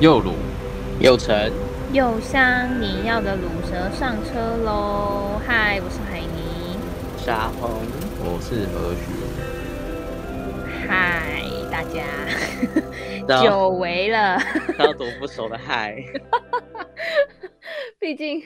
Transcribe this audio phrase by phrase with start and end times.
[0.00, 0.34] 又鲁
[1.00, 1.50] 又成
[1.92, 5.40] 又香，你要的鲁蛇上车喽！
[5.44, 6.78] 嗨，我是海尼，
[7.16, 7.68] 沙红，
[8.20, 9.00] 我是何许。
[10.86, 12.04] 嗨，大家，
[13.42, 14.38] 久违了，
[14.78, 15.96] 要多不熟的嗨。
[17.98, 18.40] 毕竟，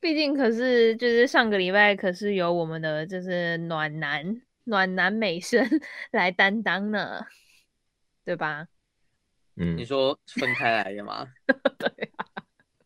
[0.00, 5.64] 毕竟可是就是上个礼拜可是由我们的就是暖男暖男美声
[6.10, 7.24] 来担当呢，
[8.24, 8.66] 对吧？
[9.56, 11.26] 嗯，你说分开来的吗？
[11.78, 12.26] 对啊，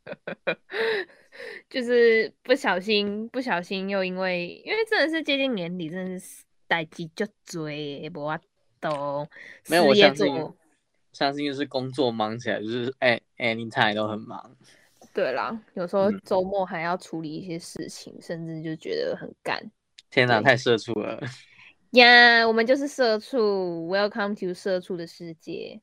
[1.68, 8.40] 就是不小心，不小心又因为，因为真的是接近年底，真的是待机就追，不啊
[8.80, 9.26] 都
[9.68, 10.26] 没有，我相信，
[11.12, 14.56] 相信就是工作忙起来，就是哎哎，你猜都很忙。
[15.12, 19.60] 对啦，有时候周末还要处理一些事情，嗯、甚至就觉得很干。
[20.08, 21.20] 天哪，太社畜了！
[21.92, 25.80] 呀，yeah, 我们就是社畜，Welcome to 社畜的世界。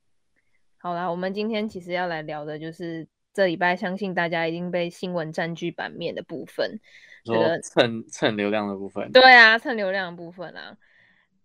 [0.88, 6.80] 好啦，我们今天其实要来聊的就是这礼拜，相信大家已经被新闻占据版面的部分，
[7.26, 9.12] 这个蹭蹭流量的部分。
[9.12, 10.78] 对啊，蹭流量的部分啊，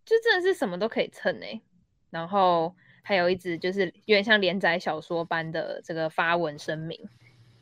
[0.04, 1.62] 就真的是什么都可以蹭哎、欸。
[2.10, 6.96] 然后还有一直就是有点像连载小说般的这个发文声明。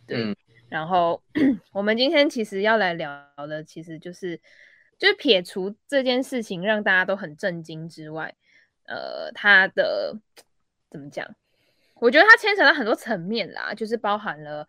[0.06, 0.36] 对，嗯、
[0.68, 1.22] 然后
[1.72, 4.38] 我们今天其实要来聊的，其实就是
[4.98, 8.34] 就是撇除这件事情让大家都很震惊之外，
[8.84, 10.14] 呃，他的
[10.90, 11.26] 怎么讲？
[12.00, 14.66] 我觉得它牵扯到很多层面啦，就是包含了，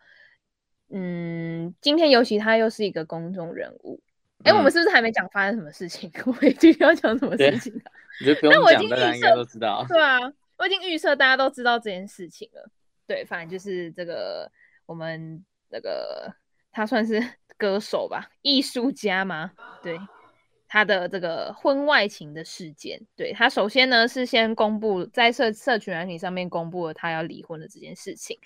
[0.90, 4.00] 嗯，今天尤其他又是一个公众人物，
[4.44, 6.12] 哎、嗯，我们是不是还没讲发生什么事情？
[6.26, 7.72] 我们今天要讲什么事情？
[8.20, 9.84] 我觉得不用讲，大家应该都知道。
[9.88, 10.18] 对啊，
[10.58, 12.70] 我已经预设大家都知道这件事情了。
[13.06, 14.50] 对，反正就是这个
[14.86, 16.32] 我们那个
[16.70, 17.22] 他算是
[17.56, 19.52] 歌手吧，艺术家吗？
[19.82, 19.98] 对。
[20.72, 28.38] 他的这个婚外情的事件，对，他首先呢是先公布在社社群媒体上面公布了他要离婚的这件事情，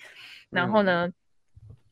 [0.49, 1.13] 然后呢，嗯、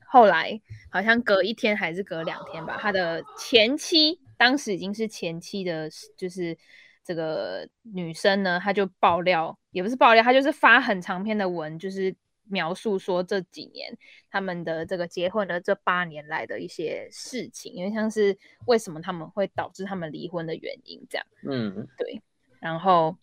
[0.06, 0.60] 后来
[0.92, 6.58] 好像隔一天还是隔两天吧，他的前妻当时已经是前妻的，就是
[7.02, 12.14] 这个女生呢，她就爆料，也不是爆料，她就是发很长篇的文，就是。
[12.48, 13.98] 描述说这几年
[14.30, 22.22] 他们的这个结婚的这八年来的一些事情，因为像是为什么他们会导致他们离婚的原因，这样，嗯，对，
[22.60, 23.16] 然后，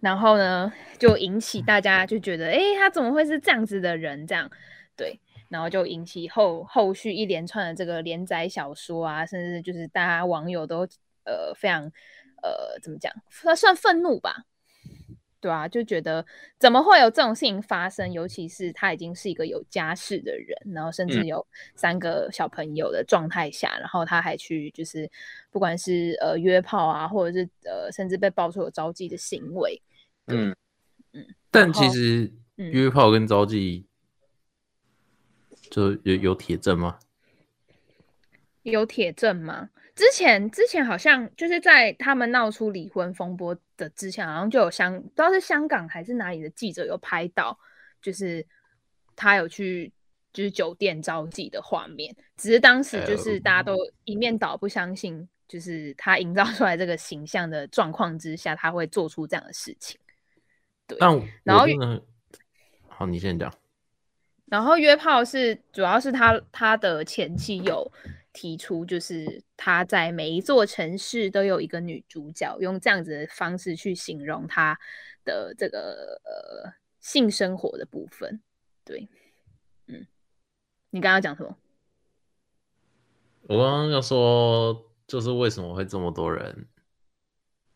[0.00, 4.26] 然后呢，就引起大家就觉得，哎，他怎么会是这样子的人？
[4.26, 4.50] 这样，
[4.96, 10.80] 对，然后就引起后后续一连串的这个连载小说啊，甚至就是大家网友都
[11.24, 11.84] 呃非常
[12.42, 14.44] 呃怎么讲，算算愤怒吧。
[15.40, 16.24] 对啊，就觉得
[16.58, 18.12] 怎么会有这种事情发生？
[18.12, 25.10] 尤其是他已经是一个有家室的人，然后甚至有三个小朋友的状态下，嗯、然后他还去就是
[25.50, 29.80] 不管是呃约炮啊，或者是呃甚至被爆出有招妓的行为。
[30.26, 30.56] 嗯
[31.12, 33.84] 嗯，但其实约炮跟招妓
[35.70, 36.98] 就有有铁证吗？
[38.70, 39.68] 有铁证吗？
[39.94, 47.58] 之前之前好像就是在他们闹出离婚风波的之前，好像就有香不知道是香港还是哪里的记者有拍到，
[48.02, 48.46] 就是
[49.14, 49.90] 他有去
[50.34, 52.14] 就是酒店招妓的画面。
[52.36, 53.74] 只是当时就是大家都
[54.04, 59.98] 一面倒不相信，就是他营造出来这个形象的状况之下，他会做出这样的事情。
[60.86, 61.64] 对，但然后
[62.86, 63.50] 好，你先讲。
[64.44, 67.90] 然后约炮是主要是他他的前妻有。
[68.36, 74.78] 提出就是他在每一座城市都有一个女主角，用这样子的方式去形容他
[75.24, 76.70] 的这个呃
[77.00, 78.42] 性生活的部分。
[78.84, 79.08] 对，
[79.86, 80.06] 嗯，
[80.90, 81.56] 你刚刚讲什么？
[83.44, 86.68] 我刚刚要说，就是为什么会这么多人，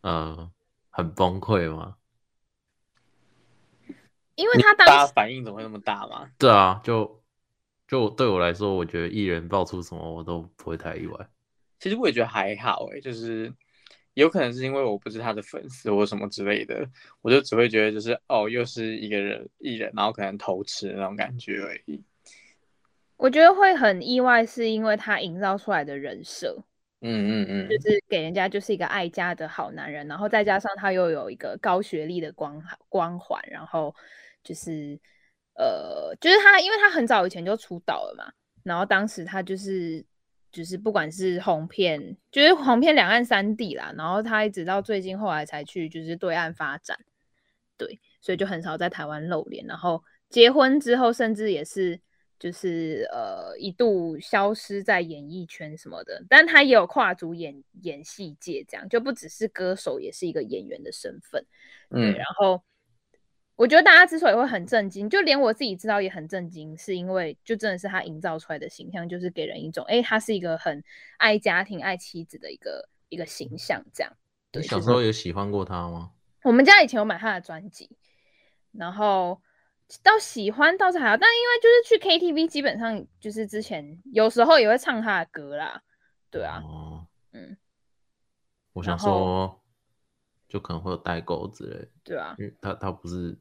[0.02, 0.52] 呃，
[0.90, 1.96] 很崩溃吗？
[4.34, 6.30] 因为他当时反应怎么会那么大吗？
[6.38, 7.18] 对啊，就。
[7.90, 11.28] 就对我来说，我觉得艺人爆出什么我都不会太意外。
[11.80, 13.52] 其实我也觉得还好诶，就是
[14.14, 16.88] 有可能是因为我不是他的粉丝或什么之类的，
[17.20, 22.00] 我就只会觉得就是哦，又是一个人艺人，然后可能偷吃那种感觉而已。
[23.16, 26.56] 我觉得会很意外，是因为他营造出来的人设，
[27.00, 33.92] 嗯嗯嗯，就是给人家就是一个爱家的好男人，然后再加上他又有一个高学历的光光环，然后
[34.44, 34.96] 就是。
[35.60, 40.02] 呃，就是他，因为他很早以前就出道了嘛，然后当时他就是
[40.50, 46.98] 就是不管是红遍，就是红遍两岸三地啦，然后他一直到最近后来才去就是对岸发展，
[47.76, 52.00] 对，所以就很少在台湾露脸，然后结婚之后，甚至也是
[52.38, 61.44] 就是呃一度消失在演艺圈什么的，但他也有跨足演演戏界，这样就不只是歌手，也是一个演员的身份，
[61.90, 62.62] 对，嗯，然后。
[63.60, 70.82] 我觉得大家之所以会很震惊，就连我自己知道也很震惊，是因为就真的是他营造出来的形象，就是给人一种，哎、欸，他是一个很
[71.18, 73.84] 爱家庭、爱妻子的一个一个形象。
[73.92, 74.10] 这样，
[74.54, 76.12] 你小时候有喜欢过他吗？
[76.42, 77.98] 我们家以前有买他的专辑，
[78.72, 79.38] 然后
[80.02, 85.82] 到喜欢倒是还好，但因为就是去 KTV，基本上就是之前有时候也会唱他的歌啦。
[86.30, 87.58] 对啊，哦、嗯，
[88.72, 89.62] 我想说，
[90.48, 91.90] 就可能会有代沟之类。
[92.02, 93.38] 对啊，嗯，他他不是。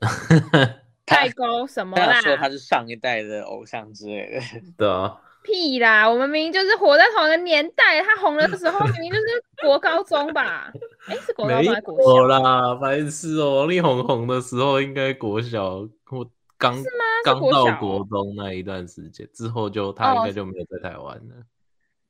[0.04, 0.76] 啊？
[1.04, 2.20] 代沟什么啦？
[2.20, 4.40] 说他是上一代的偶像之类的。
[4.78, 5.20] 对啊。
[5.42, 6.06] 屁啦！
[6.06, 10.70] 我们明明就是活在同一个年代，他红的时候明明就是国高中吧？
[11.08, 12.26] 哎、欸，是国高中还是国小？
[12.26, 13.56] 啦，白痴哦！
[13.60, 17.04] 王力宏红的时候应该国小，我刚是吗？
[17.24, 21.34] 刚到国中那一段时间之后就，就他应该就没有在台湾了。
[21.36, 21.44] 哦、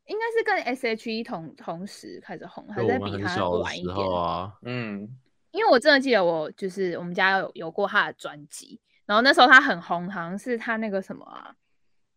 [0.06, 4.52] 应该是跟 S.H.E 同同时开始红，还在比他晚一点啊？
[4.62, 5.08] 嗯。
[5.52, 11.54] 因为我真的记得，我就是我们家有有过他的专辑，然后那时候他很红，好像是他那个什么啊，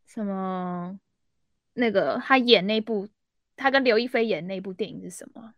[0.06, 0.97] 什么
[1.74, 3.07] 那个他演那部，
[3.56, 5.53] 他跟刘亦菲演那部电影是什么？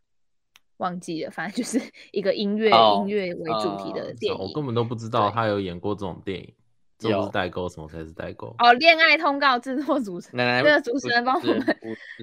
[0.77, 1.81] 忘记了，反正就是
[2.11, 4.37] 一个音乐、oh, 音乐为主题的电影。
[4.37, 6.53] 我根本都不知道他有演过这种电影。
[6.97, 8.55] 这不是代沟，什么才是代沟？
[8.59, 11.77] 哦，恋爱通告制作主持人，那个主持人帮我们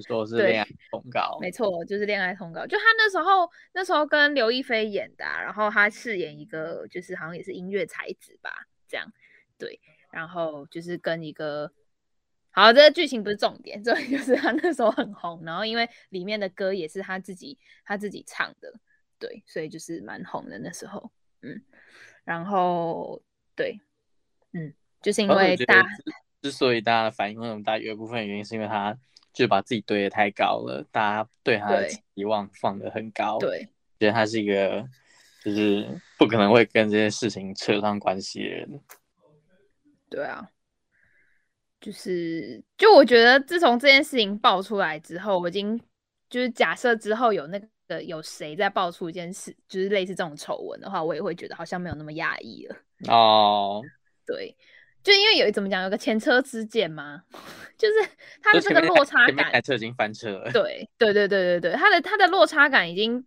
[0.07, 2.65] 说是恋爱通告，没错，就是恋爱通告。
[2.65, 8.49] 就他那时候，那时候跟刘亦菲演的，啊，然后他饰演一个，就是好像也是音乐才子吧，
[8.87, 9.11] 这样
[9.59, 9.79] 对。
[10.11, 11.71] 然后就是跟一个，
[12.49, 18.73] 好，这个剧情不是重点， 重点就是他那时候很红，然后因为里面的歌也是他自己他自己唱的，
[19.19, 21.11] 对，所以就是蛮红的那时候，
[21.43, 21.61] 嗯，
[22.23, 23.21] 然后
[23.55, 23.79] 对。
[24.53, 25.85] 嗯，就是因为大
[26.41, 28.97] 之所以大家的反应那么大，有一部分原因是因为他
[29.31, 33.67] 就把自己堆得太高了，大家对他的期望放得很高，对，
[33.97, 34.85] 觉得他是一个
[35.43, 35.87] 就是
[36.19, 38.81] 不可能会跟这件事情扯上关系的人。
[40.09, 40.45] 对啊，
[41.79, 45.79] 就是就我觉得自从这件事情爆出来之后，我已经
[46.29, 52.75] 就是假设之后有那个有谁在爆出一件事，就是类似这种丑闻的话，我也会觉得好像没有那么压抑了。
[53.07, 53.81] 哦。
[54.25, 54.55] 对，
[55.03, 57.23] 就因为有怎么讲，有个前车之鉴嘛，
[57.77, 57.95] 就是
[58.41, 60.51] 他的这个落差感，开车已经翻车了。
[60.51, 63.25] 对，对，对，对，对，对，他的他的落差感已经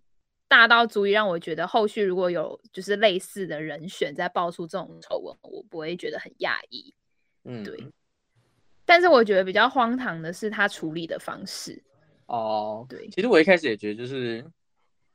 [0.48, 6.94] 大到足以让我觉得，后续如果有就是类似的人选在爆出这种丑闻，我不会觉得很讶异。
[7.44, 7.76] 嗯，对。
[8.86, 11.82] 但是我觉得比较荒唐的是他处理的方式。
[12.26, 14.42] 哦，对，其实我一开始也觉得，就是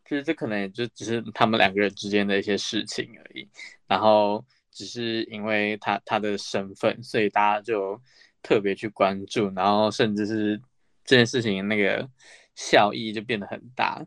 [0.06, 3.50] 就是这可能也就只是他们两个人之间的一些事情而已，
[3.88, 4.45] 然后。
[4.71, 8.01] 只是因为他他的身份，所以大家就
[8.41, 10.62] 特别去关注，然后甚至是
[11.03, 12.09] 这件事情那个
[12.56, 14.06] 效益就变得很大。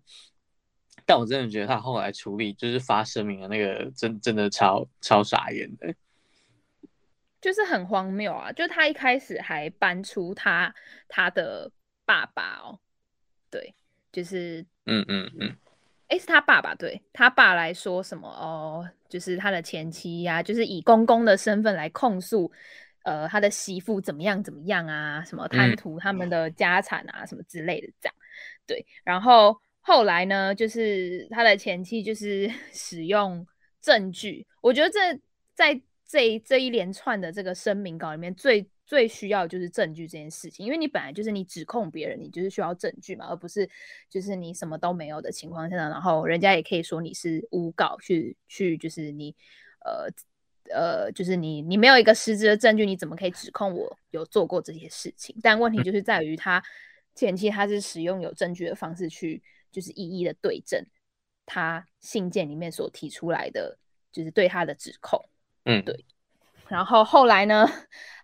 [1.07, 5.95] 但我真的觉得他后来处理，就是发声明的那个真，真真的超超傻眼的，
[7.43, 8.51] 就是很荒谬啊！
[8.51, 10.75] 就他一开始还搬出他
[11.09, 11.71] 他的
[12.07, 12.81] 爸爸哦，
[13.51, 13.75] 对，
[14.11, 15.57] 就是嗯嗯嗯。
[16.09, 18.89] 诶，是他爸爸对他爸来说什么哦？
[19.15, 22.51] 就是他的前妻呀、啊，就是以公公的身份来控诉，
[23.05, 25.23] 呃，他的媳妇怎么样怎么样啊？
[25.25, 28.15] 什么贪图他们的家产啊，嗯、什么之类的这样。
[28.67, 33.47] 对，然后后来呢，就是他的前妻就是 使用
[33.81, 34.99] 证据，我觉得这
[35.55, 38.69] 在这一这一连串的这个声明稿里面最。
[38.87, 43.69] 最需要的就是证据这件事情，因为你本来就是你指控别人，你就是需要证据嘛，而不是
[44.11, 49.35] 就是你什么都没有的情况下，然后人家也可以说你是诬告，去去就是你
[49.81, 50.09] 呃
[50.71, 55.35] 呃，就是你你没有一个实质的证据，你怎么可以指控我有做过这些事情？
[55.43, 56.63] 但问题就是在于他
[57.15, 60.85] 前期他是使用有证据的方式去就是一一的对证
[61.47, 63.79] 他信件里面所提出来的
[64.13, 65.23] 就是对他的指控，
[65.65, 66.05] 嗯，对。
[66.75, 67.65] 然后后来呢，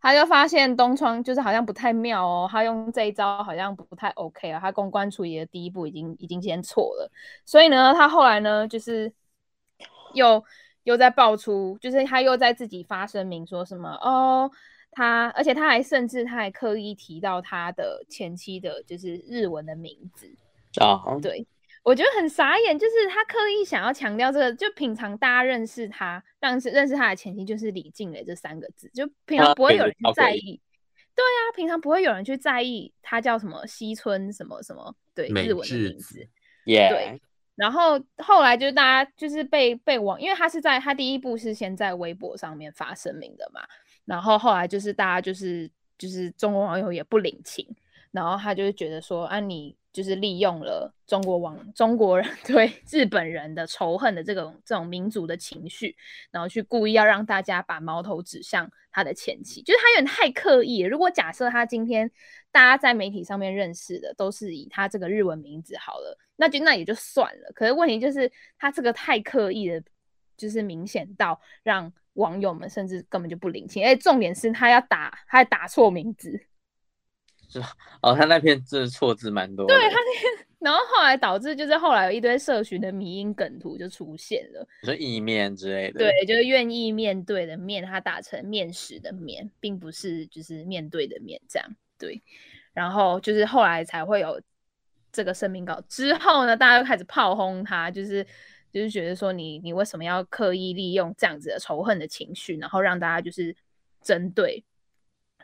[0.02, 7.08] 他就发现东窗就是好像不太妙哦，他用这一招好像不太 OK 啊，他公关处理的第一步已经已经先错了，
[7.44, 9.12] 所以呢，他后来呢就是
[10.14, 10.44] 又
[10.82, 14.50] 又在爆出，就是他又在自己发声明说什么哦，
[14.90, 20.28] 他而且他还甚至他还刻意提到他的前妻的就是日文的名字
[20.80, 21.46] 啊，对。
[21.82, 30.60] 我觉得很傻眼，就是他刻意想要强调这个，就平常大家认识他，但是认识他的前提就是李静蕾这三个字，就平常不会有人去在意。
[31.14, 36.28] 对啊，平常不会有人去在意他叫什么西村什么什么，对，日文的名字。
[36.66, 36.90] Yeah.
[36.90, 37.22] 对。
[37.56, 43.62] 然后后来就是大家就是被被网，因为他是在他第一步是先在微博上面发声明的嘛，
[44.04, 47.66] 然后后来就是大家就是就是中国网友也不领情，
[48.10, 49.74] 然后他就是觉得说啊你。
[49.92, 55.96] 就是利用了中国网 中国人对日本人的仇恨的这种这种民族的情绪，
[56.30, 60.80] 然后去故意要让大家把矛头指向他的前妻，就是他有点太刻意。
[60.80, 62.10] 如果假设他今天
[62.52, 67.52] 大家在媒体上面认识的都是以他这个日文名字好了，那就那也就算了。
[67.54, 69.82] 可是问题就是他这个太刻意的，
[70.36, 73.84] 就是明显到让网友们甚至根本就不领情。
[73.84, 76.46] 哎，重点是他要打，他还打错名字。
[77.50, 77.60] 是
[78.00, 79.66] 哦，他那篇字错字蛮多。
[79.66, 85.98] 对他那篇， 然后后来导致就是后来有一堆社群的迷因梗图就出现了，你说意面之类的。
[85.98, 91.68] 对，就是愿意面对的面，他打成面食的面，并不是就是面对的面这样。
[91.98, 92.22] 对，
[92.72, 94.40] 然后就是后来才会有
[95.10, 98.24] 这个声明稿之后呢，大家就开始炮轰他，就是
[98.72, 103.56] 就是觉得说你你为什么要刻意利用这样子的仇恨的情绪，然后让大家就是
[104.00, 104.64] 针对。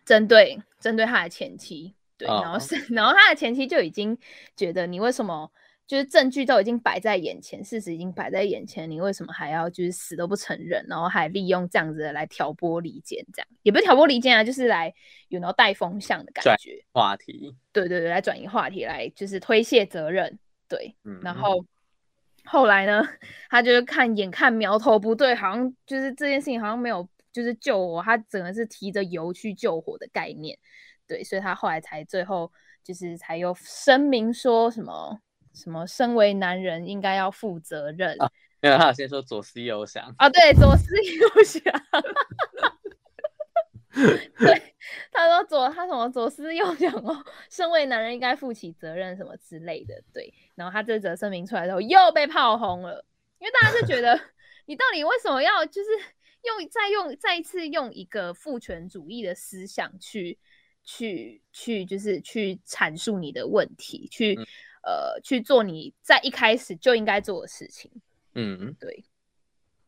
[0.04, 4.16] 针对针对他的前妻，对，然后是， 然后他的前妻就已经
[4.56, 5.50] 觉得你为什么
[5.87, 14.92] 就是证据都已经摆在眼前，事实已经摆在眼前，你为什么还要就是死都不承认，然后还利用这样子的来挑拨离间，这样也不是挑拨离间啊，就是来
[15.28, 21.64] 有那种带风向的感觉，话题，对对对，来转移话题，来就是推卸责任，对，嗯、然后
[22.44, 23.06] 后来呢，
[23.49, 27.08] 他就是看眼看苗头不对，好像就是这件事情好像没有。
[27.32, 30.58] 就是救火，他整个是提着油去救火的概念，
[31.06, 32.50] 对，所以他后来才最后
[32.82, 35.20] 就是才有声明说什么
[35.54, 38.20] 什么，身为男人应该要负责任。
[38.20, 41.62] 啊，没有，他有先说左思右想啊，对，左思右想。
[44.38, 44.75] 对，
[45.12, 50.34] 他说左他什么左思右想哦，身为男人应该负起责任什么之类的，对。
[50.54, 53.04] 然后他这则声明出来之后又被炮轰了，
[53.38, 54.20] 因为大家就觉得
[54.66, 55.88] 你到底为什么要就是。
[56.46, 60.38] 用再用再一次用一个父权主义的思想去
[60.86, 64.46] 去去，就是去阐述你的问题，去、嗯、
[64.84, 67.90] 呃去做你在一开始就应该做的事情。
[68.32, 69.04] 嗯，对，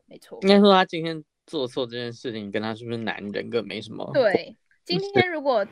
[0.05, 0.37] 没错。
[0.43, 4.07] 应该说他今天做错这件事情，跟他是不是男人根本没什么。
[4.13, 5.65] 对，今天如果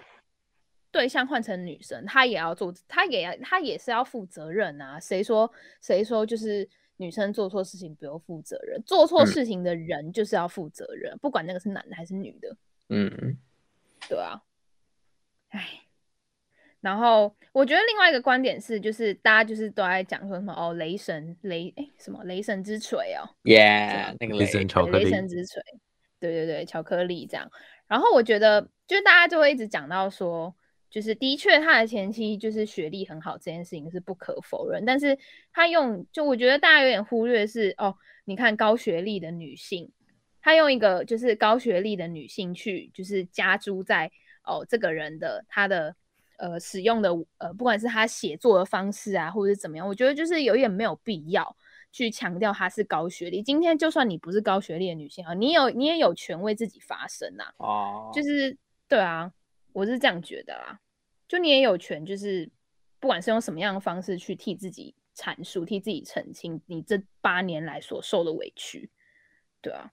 [0.91, 4.99] 对象换成女生，他也要做，他也要他也是要负责任啊。
[4.99, 6.67] 谁说谁说就是？
[6.99, 12.57] 女生做错事情不用负责任，做错事情的人就是要负责任，嗯，不管那个是男的还是女的。
[12.89, 13.37] 嗯，
[14.09, 14.41] 对啊。
[15.49, 15.81] 哎，
[16.81, 25.61] 然后我觉得另外一个观点是，就是大家就是都在讲说什么哦，雷神雷哎什么雷神之锤哦，Yeah，那个雷神巧克力，雷神之锤，
[26.19, 27.49] 对对对，巧克力这样。
[27.87, 30.55] 然后我觉得，就是大家就会一直讲到说。
[30.89, 34.85] 就是的确，他的前妻就是学历很好，这件事情是不可否认。
[34.85, 35.15] 但是
[35.51, 39.91] 他用，就我觉得大家有点忽略是哦，你看高学历的女性，
[40.41, 44.09] 他用一个就是高学历的女性去就是加诸在
[44.47, 45.95] 哦这个人的他的
[46.37, 51.55] 呃使用的呃不管是他写作的方式啊，或者是怎么样，我觉得就是有点没有必要
[51.91, 53.43] 去强调他是高学历。
[53.43, 57.43] 今天就算你不是高学历的女性啊，你有你也有权为自己发声呐。
[57.57, 59.31] 哦，就是对啊。
[59.73, 60.79] 我是这样觉得啊，
[61.27, 62.49] 就你也有权，就是
[62.99, 68.89] 不管是用什么样的方式去替自己阐述、替自己澄清你这八年来所受的委屈，
[69.61, 69.91] 对啊，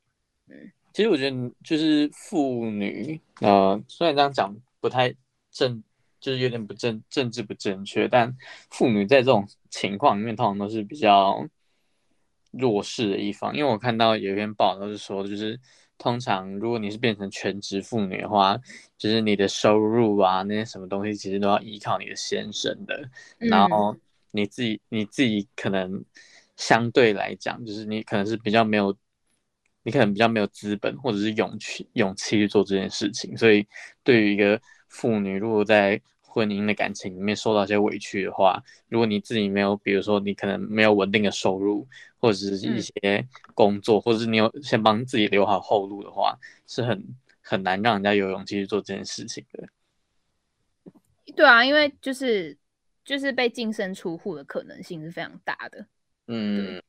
[0.48, 5.14] 嗯，其实我觉得就是妇女，呃，虽然这样讲不太
[5.50, 5.84] 正，
[6.18, 8.34] 就是有点不正政治不正确，但
[8.70, 11.46] 妇女在这种情况里面通常都是比较
[12.52, 15.60] 弱势的一方，因为我看到有一篇报道是说，就是。
[15.96, 18.58] 通常，如果你是变成全职妇女的话，
[18.98, 23.08] 就是你的收入啊，那些什么东西，其实都要依靠你的先生的。
[23.38, 23.96] 嗯、然后
[24.32, 26.04] 你自己，你自己可能
[26.56, 28.94] 相对来讲，就是你可能是比较没有，
[29.84, 33.36] 你可能比较没有资本或者是勇气勇气去做这件事情。
[33.36, 33.64] 所以，
[34.02, 41.86] 对于一个妇女，如果在婚姻的感情里面受到一些委屈的话，如果你自己没有，比如说你可能没有稳定的收入，
[42.18, 43.24] 或者是一些
[43.54, 46.36] 工作，嗯、或者是你有先帮自己留好后路的话，
[46.66, 47.04] 是很
[47.40, 49.68] 很难让人家有勇气去做这件事情的。
[51.36, 52.56] 对啊，因为就是
[53.04, 55.86] 就是被净身出户的可能性是非常大的。
[56.26, 56.82] 嗯，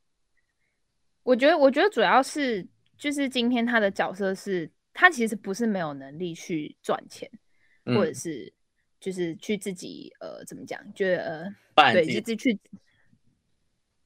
[1.22, 2.66] 我觉得我觉得主要是
[2.98, 7.30] 就是今天他的角色是，他其实不是没有能力去赚钱，
[7.86, 8.54] 嗯、或者是。
[8.98, 10.82] 就是去自己呃，怎么讲？
[10.96, 12.60] 就呃，对，自己去，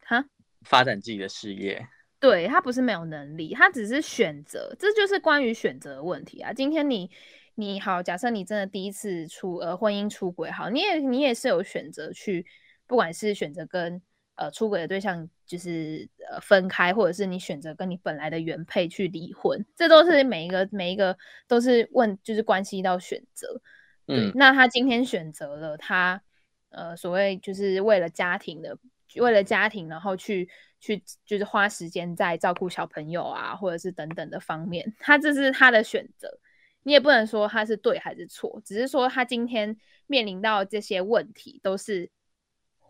[0.01, 0.25] 哈，
[0.63, 1.87] 发展自己的事业。
[2.19, 6.51] 对，他不是没有能力，他只是选择，这就是关于选择的问题啊。
[6.51, 7.09] 今天你
[7.55, 12.45] 你好，假设你真的第一次出呃婚姻出轨，好，你也你也是有选择去，
[12.85, 14.01] 不管是选择跟
[14.35, 23.59] 呃出轨的对象就是呃分开，或者是你选择跟你本来的原配去离婚，这都是每一个每一个都是问，就是关系到选择。
[24.05, 26.21] 嗯，那他今天选择了他
[26.69, 28.77] 呃所谓就是为了家庭的，
[29.15, 30.47] 为了家庭，然后去
[30.79, 36.39] 去就是花时间在照顾小朋友啊，或者是等等的方面，他这是他的选择，
[36.83, 39.75] 你也不能说他是对还是错，只是说他今天
[40.05, 42.11] 面临到这些问题都是。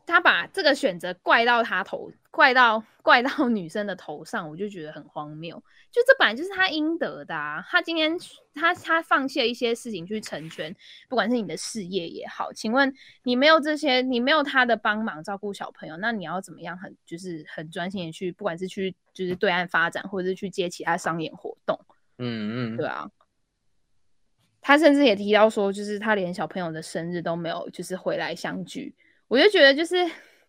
[0.09, 5.55] 他把这个选择怪到他头，怪到怪到女生的头上，我就觉得很荒谬。
[5.91, 7.63] 就这本来就是他应得的啊！
[7.67, 8.15] 他今天
[8.53, 10.75] 他他放弃了一些事情去成全，
[11.07, 21.79] 不管是你的事业也好，请问你没有这些，你没有他的帮忙照顾小朋友，那你要怎么样很就是很专心的去，不管是去就是对岸发展，或者是去接其他商演活动？
[22.17, 23.09] 嗯嗯，对啊。
[24.61, 28.93] 他甚至也提到说，就是他连小朋友的生日都没有，就是回来相聚。
[29.29, 30.05] 我就觉得就是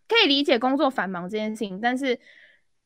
[0.09, 2.19] 可以理解工作繁忙这件事情，但是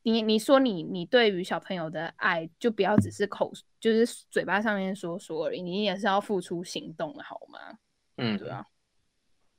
[0.03, 7.79] 你你说你你对于小朋友的爱，就不要只是口就是嘴巴上面说说而已，你也是要付出行动的好吗？
[8.17, 8.67] 嗯，对啊。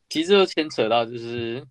[0.10, 1.65] 其实就牵扯到就是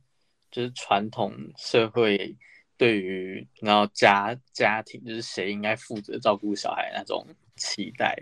[0.50, 2.34] 就是传统社会
[2.76, 8.16] 对于然后家家庭就是谁应该负责照顾小孩那种期待，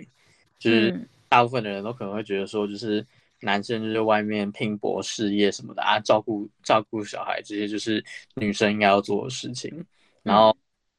[0.58, 3.06] 就是大部分的人都可能会觉得说就是。
[3.42, 8.02] 男生就是外面拼搏事业什么的啊，照顾照顾小孩这些就是
[8.36, 9.84] 女生应该要做的事情。
[10.22, 10.56] 然后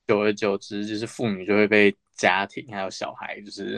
[0.07, 3.75] 久而久之，就是妇女就会被家庭还有小孩就是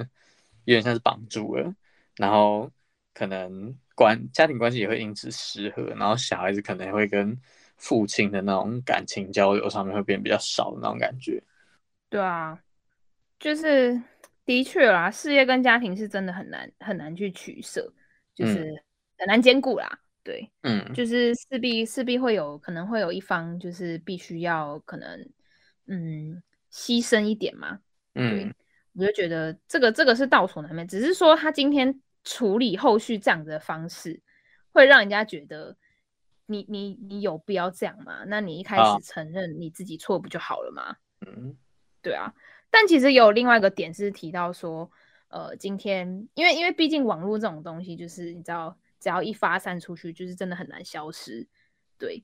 [0.66, 1.74] 有点像是绑住了，
[2.18, 2.70] 然后
[3.14, 7.40] 可能关家庭关系也会因此失和，然后小孩子可能会跟
[7.78, 11.42] 父亲的那种感情交流上面会变比较少的那种感觉。
[12.10, 12.60] 对啊，
[13.40, 14.02] 就是
[14.46, 17.94] 的确啦，事业跟家庭是真的很难很难去取舍。
[18.36, 18.84] 就是
[19.18, 25.18] 很难兼顾啦，嗯、对，嗯，就是势必势必会有可能会有一方就是必须要可能
[25.88, 27.80] 嗯牺牲一点嘛，
[28.14, 28.56] 嗯，对，
[28.96, 34.22] 我就觉得这个这个是到所难免，只是说他今天处理后续这样子的方式，
[34.74, 35.78] 会让人家觉得
[36.46, 38.26] 你你你有必要这样吗？
[38.28, 40.98] 那你一开始承认你自己错不就好了吗？
[41.26, 41.56] 嗯，
[42.02, 42.34] 对啊，
[42.70, 44.92] 但其实有另外一个点是提到说。
[45.28, 51.46] 呃，今天因为因为毕竟网络这种东西，就是你知道，只要一发散出去，就是真的很难消失。
[51.98, 52.24] 对，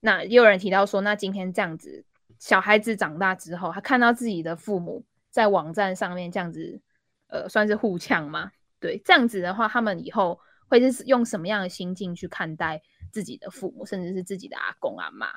[0.00, 2.04] 那也有人提到说，那今天这样子，
[2.38, 6.80] 小孩子长大之后，他看到自己的父母在网站上面这样子，
[7.28, 8.50] 呃，算是互呛吗？
[8.80, 15.28] 对，这样子的话，他们以后会是用什么样的心境去看待自己的父母，甚至是自己的阿公阿妈？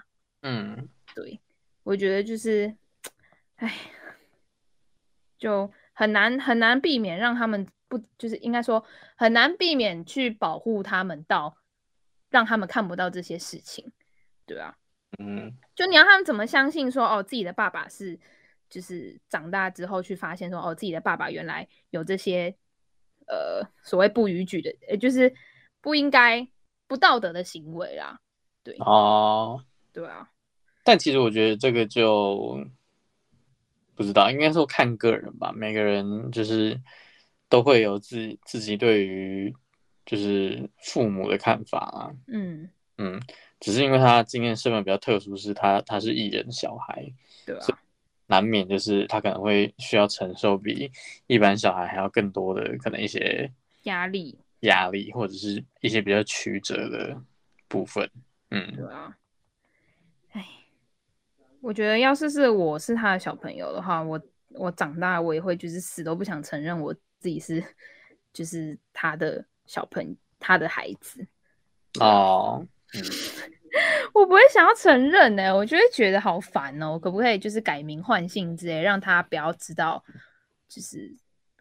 [0.42, 1.40] 嗯，对，
[1.84, 2.74] 我觉得就是，
[3.58, 3.72] 哎，
[5.38, 5.72] 就。
[5.94, 8.84] 很难很难避免让他们不，就是应该说
[9.16, 11.56] 很难避免去保护他们到
[12.30, 13.92] 让他们看不到这些事情，
[14.46, 14.76] 对啊，
[15.20, 18.20] 嗯，就你要他们怎么相信说哦，自己的爸爸是
[18.70, 22.56] 就是长大之后去发现说哦，自己的爸爸原来有这些
[23.28, 25.32] 呃所谓不逾矩的，呃，就是
[25.80, 26.48] 不应该
[26.88, 28.20] 不道德的行为啦，
[28.64, 28.76] 对。
[28.80, 30.32] 哦，对啊，
[30.84, 32.66] 但其实我觉得这个就。
[33.96, 35.52] 不知道，应该说看个人吧。
[35.52, 36.80] 每个人就是
[37.50, 39.54] 都会有自自己对于
[40.06, 42.12] 就是父母的看法啊。
[42.28, 43.20] 嗯嗯，
[43.60, 47.12] 只是因为他今天身份比较特殊，是他他是艺人小孩，
[47.46, 47.66] 对啊，
[48.28, 50.92] 难免就是他可能会需要承受比
[51.28, 53.52] 一般小孩还要更多的可能一些
[53.84, 57.20] 压力、压力或者是一些比较曲折的
[57.68, 58.10] 部分。
[58.52, 59.18] 嗯，对啊。
[61.64, 67.64] 我觉得，要是是我是他的小朋友的话，我我长大我也会就是死都不想承认我自己是
[68.34, 71.26] 就是他的小朋友，他的孩子。
[72.02, 73.02] 哦，嗯，
[74.14, 77.00] 我不会想要承认呢、欸，我就会觉得好烦哦、喔。
[77.00, 80.04] 可不可以就是改名换姓之类，让他不要知道，
[80.68, 81.16] 就是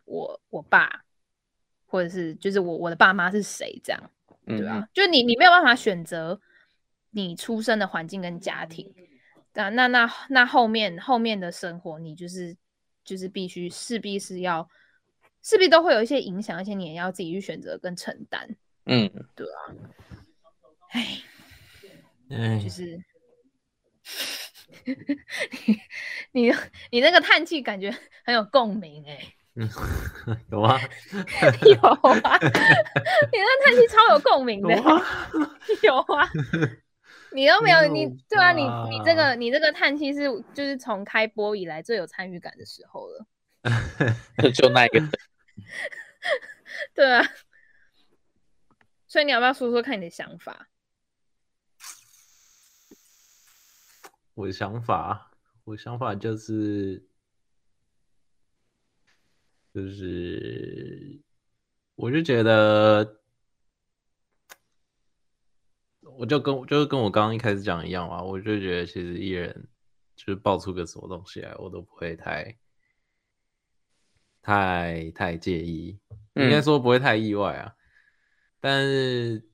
[0.04, 1.04] 我我爸，
[1.86, 4.10] 或者是就是我我的爸妈是谁这样，
[4.46, 4.78] 对吧、啊？
[4.80, 6.40] 嗯、就你你没有办法选择
[7.10, 8.92] 你出生的环境跟家庭。
[9.54, 12.56] 那那那那后面后面的生活，你就是
[13.04, 14.68] 就是必须势必是要
[15.42, 18.48] 势必都会有一些影响，而且你也要自己去选择跟承担。
[18.86, 19.58] 嗯，对啊。
[20.90, 21.18] 哎，
[22.30, 23.02] 嗯，就是
[26.32, 26.54] 你你
[26.90, 29.34] 你那个叹气感觉很有共鸣哎、欸。
[29.54, 29.68] 嗯，
[30.50, 30.80] 有啊，
[31.62, 32.38] 有啊，
[33.30, 34.82] 你那叹气超有共鸣的、欸。
[35.82, 36.28] 有啊。
[37.34, 43.26] 你都没有，你对啊，你你这个你这个叹气是就是从开播以来最有参与感的时候了，
[44.54, 45.00] 就那个，
[46.94, 47.22] 对啊，
[49.06, 50.68] 所以你要不要说说看你的想法？
[54.34, 55.30] 我的想法，
[55.64, 57.06] 我的想法就是，
[59.74, 61.20] 就是，
[61.94, 63.21] 我就觉得。
[66.18, 69.68] 我就跟就是跟我刚刚一开始讲一样嘛，我就觉得其实艺人
[70.16, 72.58] 就是爆出个什么东西来，我都不会太
[74.42, 75.98] 太太介意，
[76.34, 77.74] 应该说不会太意外啊。
[77.74, 77.78] 嗯、
[78.60, 79.48] 但是，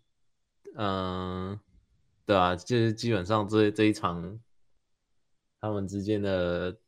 [0.74, 1.60] 嗯、呃，
[2.26, 4.40] 对啊，就是基本上这这一场
[5.60, 6.78] 他们之间的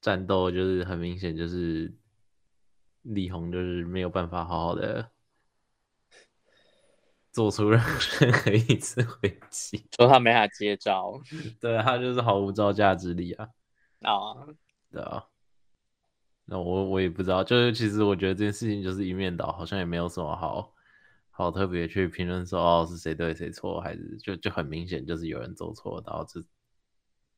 [0.00, 1.94] 战斗，就是很明显就是
[3.02, 5.10] 力宏就是没有办法好好的。
[7.34, 11.20] 做出任何一次回击，说他没法接招，
[11.60, 13.48] 对，他就是毫无招架之力啊！
[14.02, 14.48] 啊，oh.
[14.92, 15.24] 对啊，
[16.44, 20.72] 那我我也不知道，就是其实我觉得这件事情就是一面倒，好像也没有什么好
[21.32, 26.40] 好特别去评论说哦是谁对谁错，还是就就很明显就是有人做错，然后这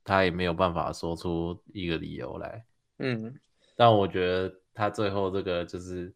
[0.05, 2.67] 他也没有办法说出一个理由来，
[2.99, 3.35] 嗯，
[3.75, 6.15] 但我觉得他最后这个就是。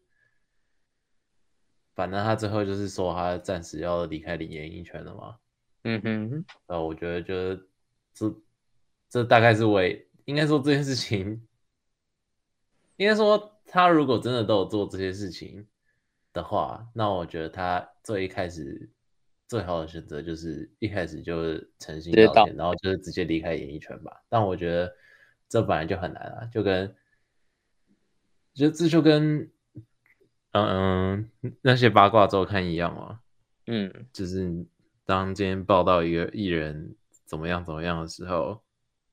[1.93, 5.37] 反正他最后就是说他暂时要离开领演艺圈了嘛。
[5.83, 7.67] 嗯哼，然后我觉得就是
[8.13, 8.35] 这
[9.09, 11.45] 这大概是为应该说这件事情，
[12.97, 15.67] 应该说他如果真的都有做这些事情
[16.33, 18.89] 的话，那我觉得他最一开始
[19.47, 24.23] 最好的选择就是一开始就是诚心道歉，然后就是直接离开演艺圈吧。
[24.29, 24.95] 但我觉得
[25.49, 26.95] 这本来就很难啊，就跟
[28.53, 29.51] 就这就跟。
[30.51, 33.19] 嗯嗯，那些八卦周刊一样吗？
[33.67, 34.65] 嗯，就是
[35.05, 38.61] 当今天报道一个艺人怎么样怎么样的时候，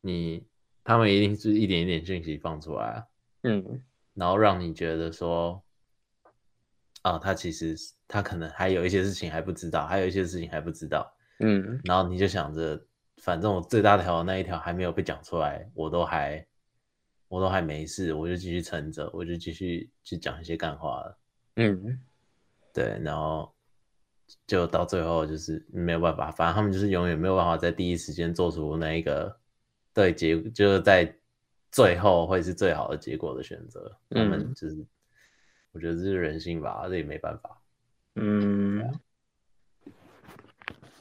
[0.01, 0.45] 你
[0.83, 3.07] 他们一定是一点一点讯息放出来，
[3.43, 3.81] 嗯，
[4.15, 5.63] 然后让你觉得说，
[7.03, 7.77] 啊，他其实
[8.09, 12.85] 他可能还有一些事情还不知道，还有一些事情还不知道，嗯，然后你就想着，
[13.19, 16.45] 反正我最大条的那一条还没有被讲出来，我都还
[17.29, 21.17] 我都还没事，我就继续撑着，我就继续去讲一些干话了。
[21.61, 21.99] 嗯，
[22.73, 23.53] 对，然后
[24.47, 29.37] 就到最后就是没有办法，反正他们就是永远没有办法在第一时间做出那一个
[29.93, 31.13] 对结，就是在
[31.73, 33.93] 最后会是最好的结果的选择。
[34.11, 34.87] 他们就是，嗯、
[35.73, 37.61] 我觉得这是人性吧，这也没办法。
[38.15, 38.95] 嗯，啊、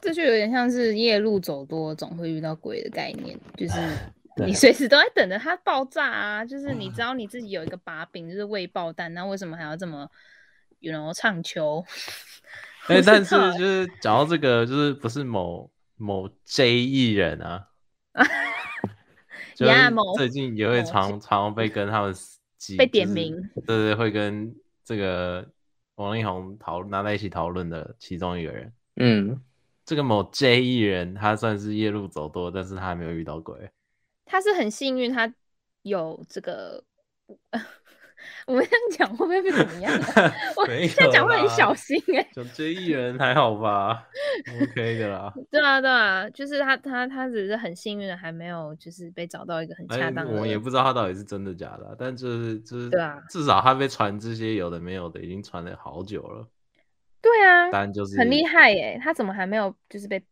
[0.00, 3.74] 这就有点像是夜路走多总会遇到鬼的概念，就是
[4.44, 10.10] 你随时都在等着它爆炸啊，就是你知道你自己有一个把柄，就是未爆弹，那为什么还要这么？
[10.80, 11.84] 有人唱球，
[12.86, 17.68] 哎、 欸，但是就是讲到这个，就是不是某某 J 艺人啊，
[19.54, 19.66] 就
[20.16, 22.14] 最近也会常常被跟他们
[22.78, 23.34] 被点名，
[23.66, 25.48] 对对，会跟这个
[25.96, 28.72] 王力宏讨拿在一起讨论的其中一个人。
[28.96, 29.40] 嗯，
[29.84, 33.70] 这个某 J 艺人，他算是夜路走多，但是他还没有遇到鬼。
[34.24, 35.32] 他是很幸运，他
[35.82, 36.84] 有这个。
[38.46, 40.32] 我们这样讲会不会被怎么样、啊？
[40.56, 42.28] 我现在讲话很小心哎、欸。
[42.32, 44.04] 讲追艺人还好吧
[44.62, 45.32] ？OK 的啦。
[45.50, 50.40] 对啊，对啊，就是他，他，他只是很幸运的，还没有就是被找到一个很恰当的。
[50.40, 56.46] 我也不知道他到底是真的假的，但就是就是，对啊，至少他被传这些有的没有的，已经传了好久了。
[57.20, 60.22] 对啊，但就是很厉害耶、欸，他怎么还没有就是被？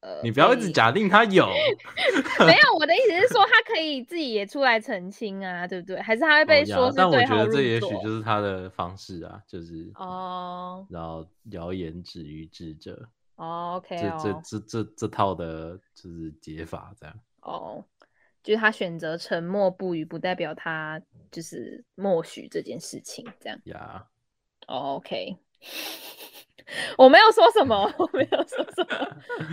[0.00, 1.46] 呃，你不要一直假定他有，
[2.46, 6.00] 没有，我的意思是说他可以自己也出来澄清啊，对不对？
[6.00, 7.20] 还是他会被说是对号入座？
[7.20, 17.84] 但我觉得这也许就是他的方式啊，就是哦，然后谣言止于智者哦，OK，这这这这这套的就是解法这样哦，
[18.42, 20.98] 就是他选择沉默不语，不代表他
[21.30, 24.06] 就是默许这件事情这样呀
[24.66, 25.36] ，OK。
[26.96, 28.84] 我没有说什么，我没有说什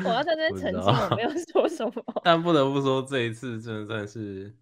[0.04, 2.04] 么，我要在这边澄清，我没有说什么。
[2.24, 4.56] 但不得不说，这一次真的算是，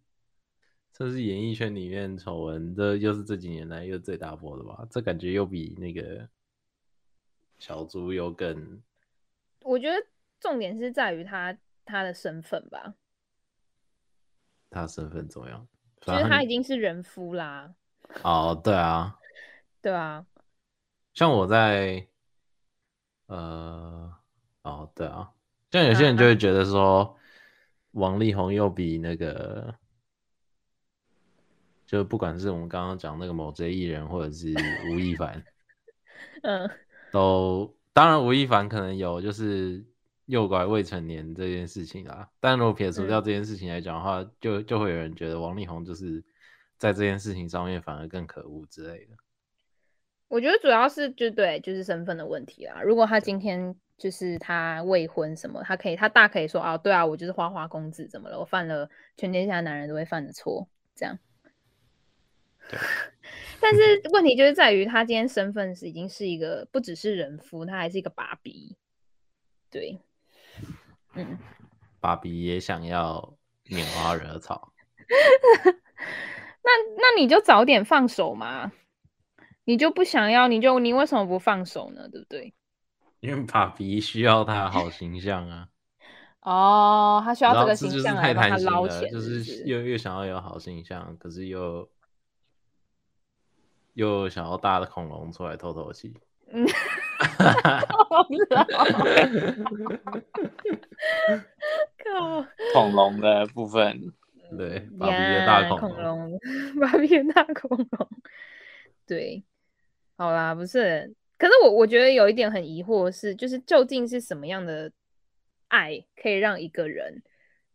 [0.94, 4.88] 这是演艺圈里面丑闻这，又是这几年来又最大波的吧？
[4.90, 6.28] 这感觉又比那个
[7.60, 8.82] 小猪又更……
[9.64, 9.96] 我觉得
[10.40, 12.94] 重点是在于他他的身份吧。
[14.70, 15.68] 他身份怎么样？
[16.02, 17.74] 就是他已经是人夫啦。
[18.24, 19.18] 哦，对啊，
[19.82, 20.26] 对啊。
[21.14, 22.08] 像我在。
[23.28, 24.14] 呃，
[24.62, 25.32] 哦，对啊，
[25.72, 27.18] 像有些人就会觉得说，
[27.92, 29.74] 王力宏又比那个，
[31.86, 34.54] 就不管是我们刚刚讲那个某些艺人，或者是
[34.92, 35.44] 吴亦凡，
[36.44, 36.70] 嗯，
[37.12, 39.84] 都当然吴亦凡可能有就是
[40.26, 46.24] 诱拐未成年这件事情啊，但如果撇除掉这件事情来讲的话，嗯、就就会有人觉得王力宏就是
[46.78, 49.16] 在这件事情上面反而更可恶之类的。
[50.28, 52.82] 我觉得主要是就对，就是身份的问题啦。
[52.82, 58.40] 如果他今天就是他未婚什么，他可以，他大可以说啊，对啊，我就是花花公子，怎么了？
[58.40, 61.18] 我犯了全天下男人都会犯的错，这样。
[62.70, 62.80] 对。
[63.62, 68.76] 但是问题就是在于，他今天身份是已经是一个不只是人夫，他还是一个爸比。
[69.72, 70.00] 对，
[71.16, 71.38] 嗯，
[72.00, 73.36] 爸比也想要
[73.66, 74.72] 拈花惹草。
[76.62, 78.72] 那那你就早点放手嘛，
[79.66, 82.08] 你就不想要，你就你为什么不放手呢？
[82.10, 82.54] 对不对？
[83.20, 85.68] 因为爸比需要他好形象啊。
[86.42, 91.90] 哦，他需要这个形象来帮他捞钱，就是又又想要有好形象，可是又
[93.94, 96.14] 又想要大的恐龙出来透透气。
[96.52, 96.64] 嗯，
[102.74, 104.14] 恐龙的部分。
[104.56, 106.40] 对， 爸比的大恐龙，
[106.80, 108.10] 爸比的大恐龙，
[109.08, 109.44] 对，
[110.18, 114.92] 好啦，不是，可是我我觉得有一点很疑惑是，就是究竟是什么样的
[115.68, 117.22] 爱可以让一个人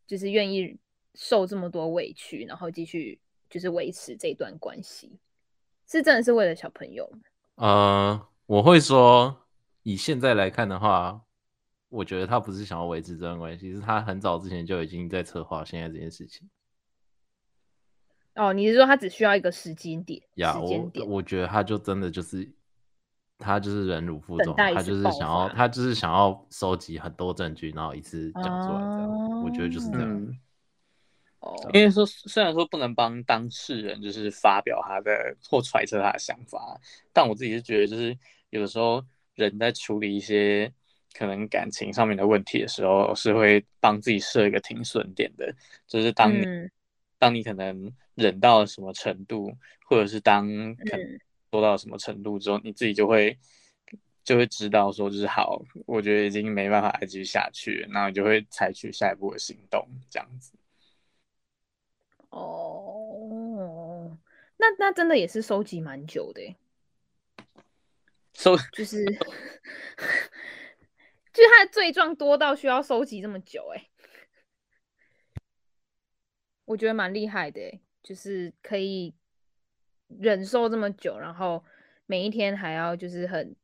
[0.07, 0.79] 就是愿意
[1.14, 5.18] 受这么多委屈，然后继续就是维持这段关系，
[5.87, 7.11] 是真的是为了小朋友？
[7.57, 9.46] 呃，我会说，
[9.83, 11.20] 以现在来看的话，
[11.90, 16.48] 我觉得他不是想要维持这段关系，是他很早之前就已经在策划现在这件事情。
[18.40, 20.18] 哦，你是说他只需要一个时间点？
[20.37, 22.50] 呀、yeah，我我觉得他就真的就是
[23.37, 29.11] 他就是忍辱负重，他就是想要他就是想要收集很多证据，然后一次讲出来这样。
[29.11, 30.38] 哦、我觉得就是这样。
[31.74, 36.81] 因为说虽然说不能帮当事人就是发表他的或揣测他的想法，
[37.12, 38.16] 但我自己是觉得就是
[38.48, 40.72] 有的时候人在处理一些
[41.12, 45.55] 可能感情上面的问题的时候，是会帮自己设一个停损点的，
[45.87, 46.33] 就是当
[47.20, 47.94] 当你可能。
[48.16, 49.50] 忍到了什么程度，
[49.87, 51.18] 或者是当可能
[51.50, 53.38] 做到什么程度之后，嗯、你自己就会
[54.22, 60.52] 就会知道说，就是好，我觉得已经没办法再继续下去，然后你就会采取下一步的行动，这样子。
[62.28, 64.18] 哦，
[64.59, 66.56] 那那真的也是收集蛮久的，
[68.35, 69.02] 收就是
[71.33, 73.88] 就是他的罪状多到需要收集这么久，哎，
[76.70, 77.61] 我觉得蛮厉害的。
[78.02, 79.14] 就是可以
[80.09, 81.62] 忍受这么久，然后
[82.06, 83.54] 每一天还要就是很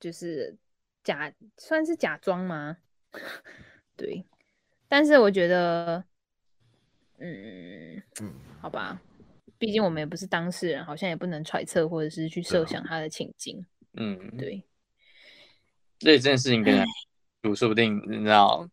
[0.00, 0.56] 就是
[1.04, 2.78] 假算是假装吗？
[3.94, 4.24] 对，
[4.88, 6.02] 但是我觉得，
[7.18, 8.98] 嗯嗯，好吧，
[9.58, 13.62] 毕竟我们也不是当事人，好像也不能揣测或者是去设想他的情境。
[13.92, 14.64] 嗯，对。
[16.00, 18.66] 所以这件事情跟他说不定你知道，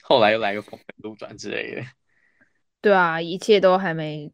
[0.00, 1.82] 后来又来个峰回路转之类的。
[2.82, 4.30] 对啊，一切都还没，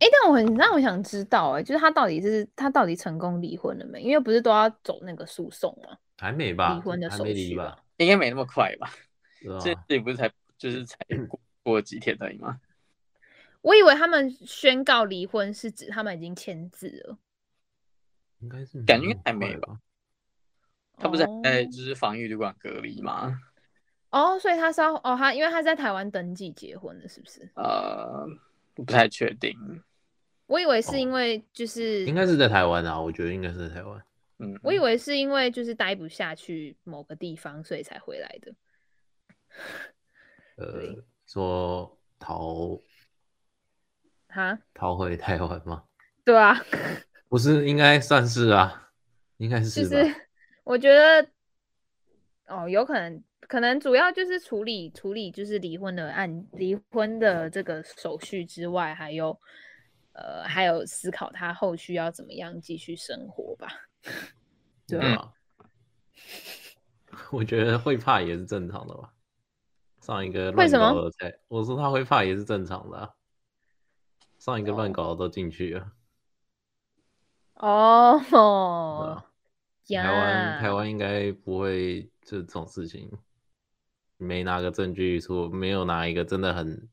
[0.00, 4.02] 哎，但我很让我想知道，哎，就是他到底是他到底成功离婚了没？
[4.02, 5.96] 因为不是都要走那个诉讼吗？
[6.18, 6.74] 还没吧？
[6.74, 7.82] 离婚的手续吧？
[7.96, 8.90] 应该没那么快吧？
[9.62, 12.60] 这这不是才就是才 过过几天而已吗？
[13.62, 17.18] 我以为他们宣告离婚是指他们已经签字了，
[18.40, 19.78] 应该是感觉还没吧？
[20.96, 23.38] 他不是还在就是防疫旅馆隔离吗？
[24.14, 27.50] 哦，所以他是要哦，他因为他在台湾登记结婚了，是不是？
[27.56, 28.24] 呃，
[28.72, 29.52] 不太确定。
[30.46, 34.00] 我以为是因为就是、哦、应该是在台湾啊，我觉得应该是在台湾。
[34.38, 38.54] 嗯，我以为是因为就是待不下去某个地方，所以才回来的。
[40.58, 40.94] 呃，
[41.26, 42.78] 说逃
[44.28, 45.82] 哈逃回台湾吗？
[46.24, 46.56] 对啊，
[47.28, 48.90] 不是，应该算是啊，
[49.38, 49.88] 应该是吧。
[49.88, 50.14] 就是
[50.62, 51.28] 我觉得
[52.46, 53.20] 哦，有可能。
[53.48, 59.38] 可能主要就是处理处理就是离婚的案，离婚的这个手续之外，还有
[60.12, 63.68] 呃还有思考他后续要怎么样继续生活吧。
[64.86, 65.32] 对啊，
[67.30, 69.12] 我觉得会怕也是正常的吧。
[70.00, 70.92] 上一个为什么？
[71.48, 73.10] 我说他会怕也是正常的啊。
[74.38, 75.92] 上一个乱搞的都进去了。
[77.54, 79.24] 哦，哦
[79.88, 83.10] 台湾台湾应该不会这种事情。
[84.24, 86.88] 没拿个证据出，没有拿一个真的很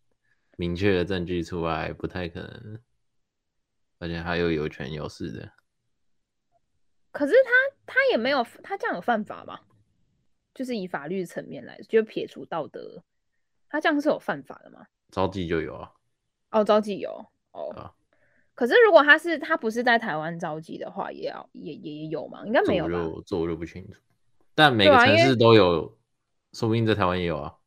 [0.58, 2.80] 明确的证据出来，不太可能。
[3.98, 5.52] 而且他又有权有势的。
[7.12, 9.60] 可是他他也没有，他这样有犯法吗？
[10.54, 13.04] 就是以法律层面来，就撇除道德，
[13.70, 14.86] 他这样是有犯法的吗？
[15.12, 15.92] 招妓就有啊。
[16.52, 17.70] 哦，招妓有哦。
[17.76, 17.94] 啊、
[18.54, 22.44] 可是如果他是他不是在台湾招妓的话，也要也也有吗？
[22.46, 22.92] 应该没有吧？
[23.26, 24.00] 这我就不清楚。
[24.54, 25.98] 但每个城市都有。
[26.54, 27.58] 说不定在台湾也有啊。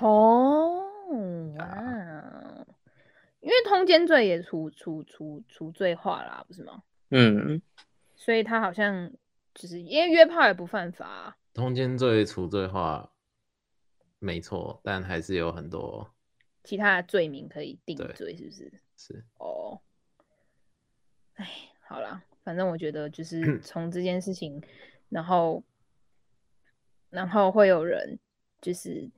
[0.00, 0.82] 哦，
[1.58, 2.66] 啊，
[3.40, 6.82] 因为通奸罪也除除除除罪化啦，不是吗？
[7.10, 7.60] 嗯，
[8.14, 9.12] 所以他好像
[9.54, 11.36] 就是因为约炮也不犯法啊。
[11.52, 13.12] 通奸罪除罪化，
[14.18, 16.14] 没错，但还是有很多
[16.64, 18.72] 其他的罪名可以定罪，是不是？
[18.96, 19.24] 是。
[19.38, 19.80] 哦，
[21.34, 21.46] 哎，
[21.86, 24.62] 好啦，反正我觉得就是从这件事情，
[25.08, 25.62] 然后。
[27.10, 28.18] 然后会有人
[28.60, 29.10] 就是。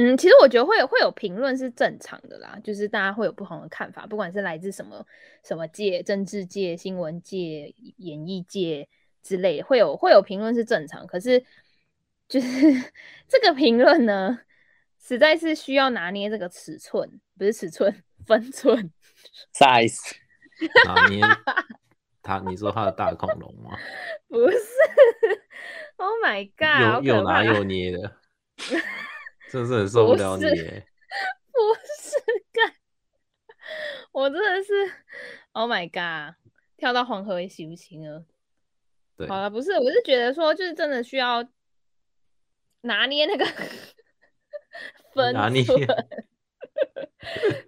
[0.00, 5.04] 嗯，其实我觉得会有会有评论是正常的啦，就是大家会有不同的看法，不管是来自什么
[5.42, 8.88] 什么界，政治界、新闻界、演艺界
[9.24, 11.04] 之类的，会有会有评论是正常。
[11.04, 11.44] 可是
[12.28, 12.46] 就是
[13.26, 14.38] 这个评论呢，
[15.00, 17.92] 实在是需要拿捏这个尺寸，不是尺寸，
[18.24, 18.92] 分寸
[19.52, 19.98] ，size。
[20.86, 21.20] 拿捏
[22.22, 23.76] 他，你说他的大恐龙吗？
[24.28, 24.58] 不是
[25.98, 28.16] ，Oh my god，又又拿又捏的。
[29.50, 30.86] 真是很受不了你耶！
[31.52, 32.16] 不是
[32.52, 32.74] 干，
[34.12, 34.72] 我真的是
[35.52, 36.34] ，Oh my god，
[36.76, 38.24] 跳到黄河也洗不清了。
[39.16, 41.48] 对，好了，不是，我是觉得说，就是真的需要
[42.82, 43.44] 拿捏那个
[45.14, 45.34] 分
[45.64, 45.86] 寸，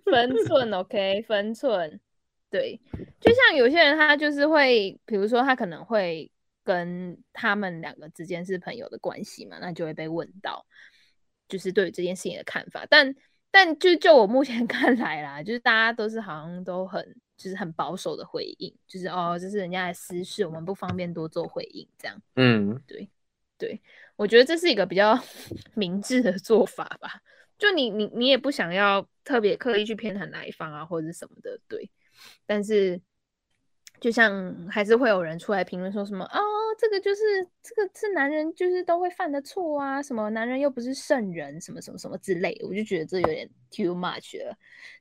[0.04, 2.00] 分寸，OK，分寸。
[2.50, 2.80] 对，
[3.20, 6.30] 就像有些人，他就是会，比如说他可能会
[6.72, 10.64] 跟他们两个之间是朋友的关系嘛，那就会被问到。
[11.48, 13.12] 就是对于这件事情的看法，但
[13.50, 17.04] 但就就我目前 看来啦，就是大家都是好像都很
[17.36, 22.22] 就是很保守的回应，就是哦，这是人家的私事，我们不方便多做回应，这样。
[22.36, 23.10] 嗯，对
[23.58, 23.82] 对，
[24.14, 25.18] 我觉得这是一个比较
[25.74, 27.20] 明智的做法吧。
[27.58, 31.90] 就你你你也不想要特别刻意去偏袒哪一方啊，或者是什么的，对。
[32.46, 33.00] 但是
[34.00, 36.40] 就像还是会有人出来评论说什么哦。
[36.80, 44.56] 这个就是这个是男人就是都会犯的错啊，什么男人又不是圣人，什么什么什么之类，我就觉得这有点 too much 了。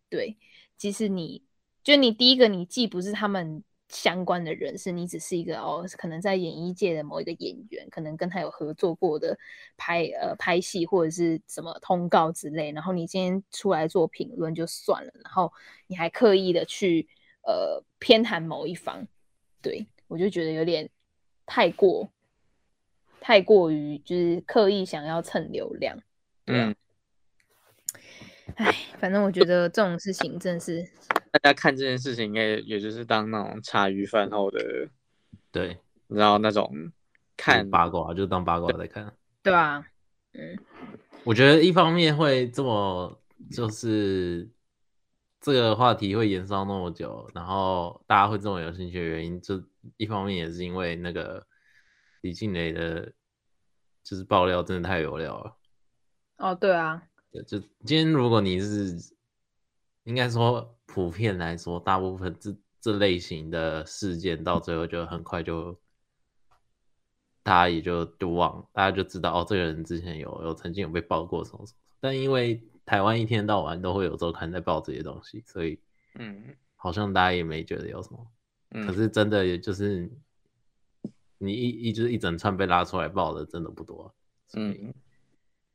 [0.09, 0.37] 对，
[0.75, 1.41] 即使你
[1.81, 9.39] 就你第一个，你既不是他们相关的人士，你只是一个哦，可能在演艺界的某一个演员，可能跟他有合作过的
[9.77, 15.49] 拍呃拍戏或者是什么通告之类，然后你今天出来做评论就算了，然后
[15.87, 17.07] 你还刻意的去
[17.43, 19.07] 呃偏袒某一方，
[19.61, 20.89] 对，我就觉得有点。
[21.49, 22.11] 太过，
[23.19, 25.97] 太过于就是刻意想要蹭流量，
[26.45, 26.75] 嗯，
[28.53, 30.87] 哎，反正我觉得这种事情真的是，
[31.33, 34.87] 大家看这件事情应该也就是当那种茶余饭后的，
[35.51, 36.71] 对，然后那种
[37.35, 37.67] 看。
[37.67, 39.83] 八卦就当八卦在看，对吧？
[40.33, 40.55] 嗯，
[41.23, 43.19] 我觉得一方面会这么
[43.51, 44.47] 就是。
[45.41, 49.55] 这个话题会延烧那么久，然后大家会这么有兴趣的原因，就
[49.97, 51.45] 一方面也是因为那个
[52.21, 53.13] 李静蕾的，
[54.03, 55.57] 就是爆料真的太有料了。
[56.37, 57.01] 哦，对啊，
[57.47, 58.97] 就今天如果你是，
[60.03, 65.79] 应该说普遍来说，大部分这这类型的事件到最后就很快就，
[67.43, 72.61] 大家也就就忘，大家就知道哦，这个人之前有有曾经有被爆过什么什么，但因为。
[72.85, 75.79] 台湾一天到晚都会有周刊在报这些东西，所以，
[76.15, 76.43] 嗯，
[76.75, 78.25] 好像大家也没觉得有什么。
[78.71, 80.09] 嗯，可是真的也就是，
[81.37, 84.13] 你一一就是一整串被拉出来爆的，真的不多。
[84.53, 84.93] 嗯，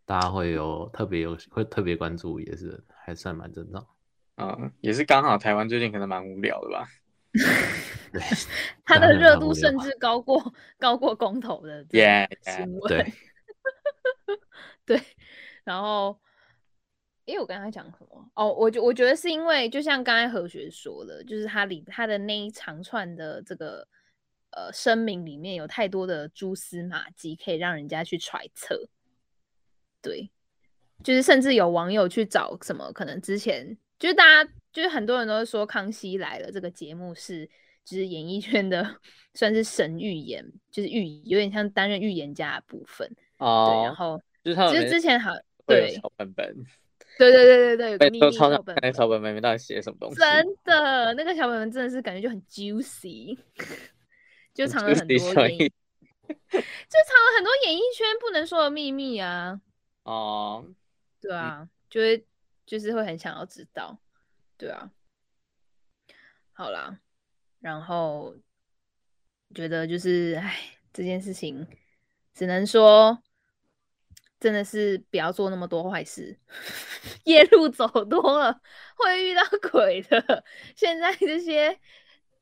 [0.04, 3.87] 大家会有特别有会特别关注，也是还算蛮正常。
[4.37, 6.88] 嗯，也是刚好台湾最近可能蛮无聊的吧。
[8.12, 8.22] 对，
[8.85, 11.85] 他的热度甚至高过高过公投的
[12.42, 12.88] 新闻。
[12.88, 13.12] 对，
[14.87, 15.02] 对，
[15.64, 16.18] 然后。
[17.25, 18.31] 因为我刚才讲什么？
[18.35, 23.89] 哦，我觉我觉得是因为，就像刚才何学说的，就是他里他的那一长串的这个
[24.51, 28.89] 呃声明里面有太多的蛛丝马迹，可以让人家去揣测。
[30.03, 30.31] 对，
[31.03, 37.47] 就是甚至有网友去找什么，可能之前就是大家就是很多人都说《康熙来了》这个节目是
[37.87, 38.97] 就是演艺圈的
[39.33, 43.11] 算是神预言，就是预有点像担任预言家的部分。
[43.39, 44.21] 哦，对，然后
[44.71, 45.33] 就是之前好
[45.67, 46.55] 对小本本。
[47.18, 50.16] 对对对对对，都超想看那小本本里面到底写什么东西。
[50.16, 53.38] 真的，那个小本本真的是感觉就很 juicy，
[54.53, 55.59] 就藏了很多演艺，
[56.29, 59.61] 就藏了很多演艺圈不能说的秘密啊。
[60.03, 60.64] 哦，
[61.20, 62.27] 对啊，就会
[62.66, 63.98] 就是会很想要知道。
[64.57, 64.90] 对啊，
[66.53, 66.98] 好啦，
[67.61, 68.35] 然后
[69.55, 70.57] 觉得就是哎，
[70.92, 71.66] 这件事情
[72.34, 73.22] 只能说。
[74.45, 76.38] 真的是不要做那么多坏事，
[77.24, 78.61] 夜路走多了
[78.95, 79.40] 会遇到
[79.72, 80.45] 鬼的。
[80.76, 81.80] 现在这些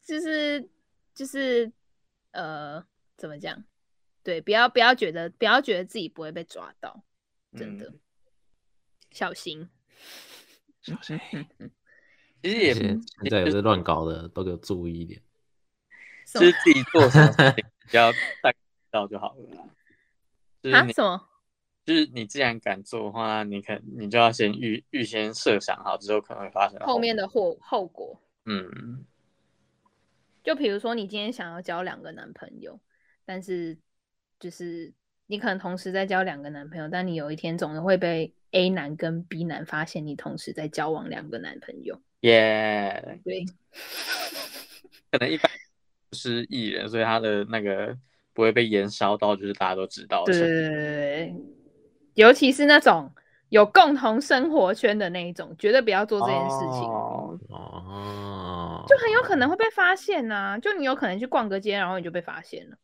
[0.05, 0.69] 就是
[1.15, 1.71] 就是
[2.33, 2.85] 呃，
[3.17, 3.63] 怎么讲？
[4.25, 7.05] 对，不要不要觉得不要觉得自己不会被抓到，
[7.57, 8.01] 真的、嗯、
[9.13, 9.71] 小心
[10.81, 11.21] 小心。
[12.43, 13.01] 其实也现
[13.31, 15.23] 在有些乱搞的都给我注意一点，
[16.27, 18.11] 就是自己做什么事情比较
[18.43, 20.73] 大概知道就好了。
[20.73, 20.85] 啊？
[20.91, 21.29] 什么？
[21.85, 28.21] 就是你既然敢做的话，你可你就要先预预先设想好之后可能会发生后，面的后后果。
[28.45, 29.05] 嗯，
[30.45, 32.79] 就比如说你今天想要交两个男朋友，
[33.25, 33.77] 但是
[34.39, 34.93] 就是
[35.27, 42.01] 你可能同时在交两个男朋友，但你有一天总是会被 A 男跟 B 男发现你同时在交往两个男朋友。
[42.21, 43.45] 耶.对，
[45.11, 45.51] 可能一般
[46.13, 47.97] 是艺人，所以他的那个
[48.33, 50.25] 不会被延烧到，就是大家都知道。
[50.25, 51.35] 对对对对，
[52.15, 53.11] 尤其是那种
[53.49, 56.83] 有共同生活圈的那一种，绝对不要做这件事情。
[56.89, 62.77] 哦哦，就很有可能会被发现呐、啊，就你有可能去逛个街，然后你就被发现了。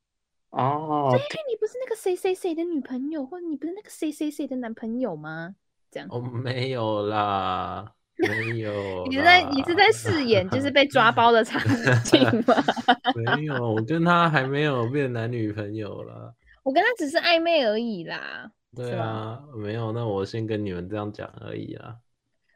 [0.50, 5.54] 哦，对，你不是那个谁谁谁的女朋友，或者你不是那个谁谁谁的男朋友吗？
[5.90, 9.04] 这样哦，没有啦，没有。
[9.08, 11.60] 你是在你是在饰演就是被抓包的场
[12.04, 12.54] 景吗？
[13.14, 16.32] 没有，我跟他还没有变男女朋友啦。
[16.62, 18.50] 我跟他只是暧昧而已啦。
[18.78, 21.96] 对啊，吧没有，那我先跟你们这样讲而已啊。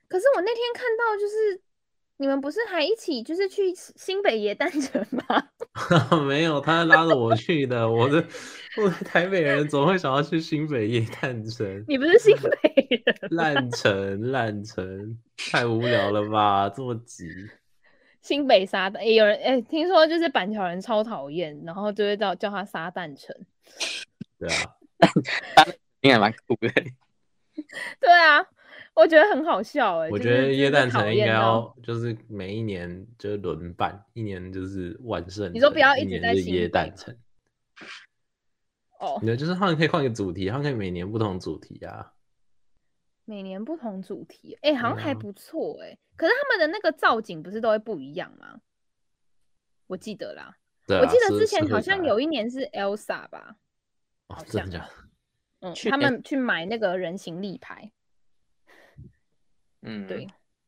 [0.09, 1.61] 可是我那天看到就是。
[2.19, 5.25] 你们不是还一起就是去新北耶诞城吗？
[6.25, 7.91] 没有，他拉着我去的。
[7.91, 8.25] 我的，
[8.81, 11.85] 我的台北人总会想要去新北耶诞城。
[11.89, 13.17] 你不是新北人？
[13.31, 15.19] 烂 城，烂城，
[15.51, 16.69] 太无聊了吧？
[16.69, 17.27] 这么急。
[18.21, 23.35] 新北沙蛋，哎、欸，有人哎、欸，听说就是板桥人超讨厌，然后就会叫叫他撒蛋城。
[24.39, 24.77] 对啊，
[26.03, 26.69] 应该蛮酷的。
[27.99, 28.47] 对啊。
[28.95, 30.11] 我觉得很好笑哎、欸！
[30.11, 37.17] 我觉得耶诞城应该要就是每一年就是轮办，一年就是万圣，你说不要一直在耶诞城。
[39.01, 42.13] 哦，你就是他们可以换个主题，他们可以每年不同主题啊。
[43.25, 45.95] 每年不同主题，哎、欸，好像还不错哎、欸。
[45.95, 48.61] 嗯、可是他们的那个造景不是都会不一样吗？
[49.87, 50.55] 我记得啦，
[50.89, 53.57] 我记得之前好像有一年是 Elsa 吧？
[54.29, 54.91] 哦，真的假的？
[55.63, 57.91] 嗯，他们去买那个人形立牌。
[59.81, 60.27] 嗯，对，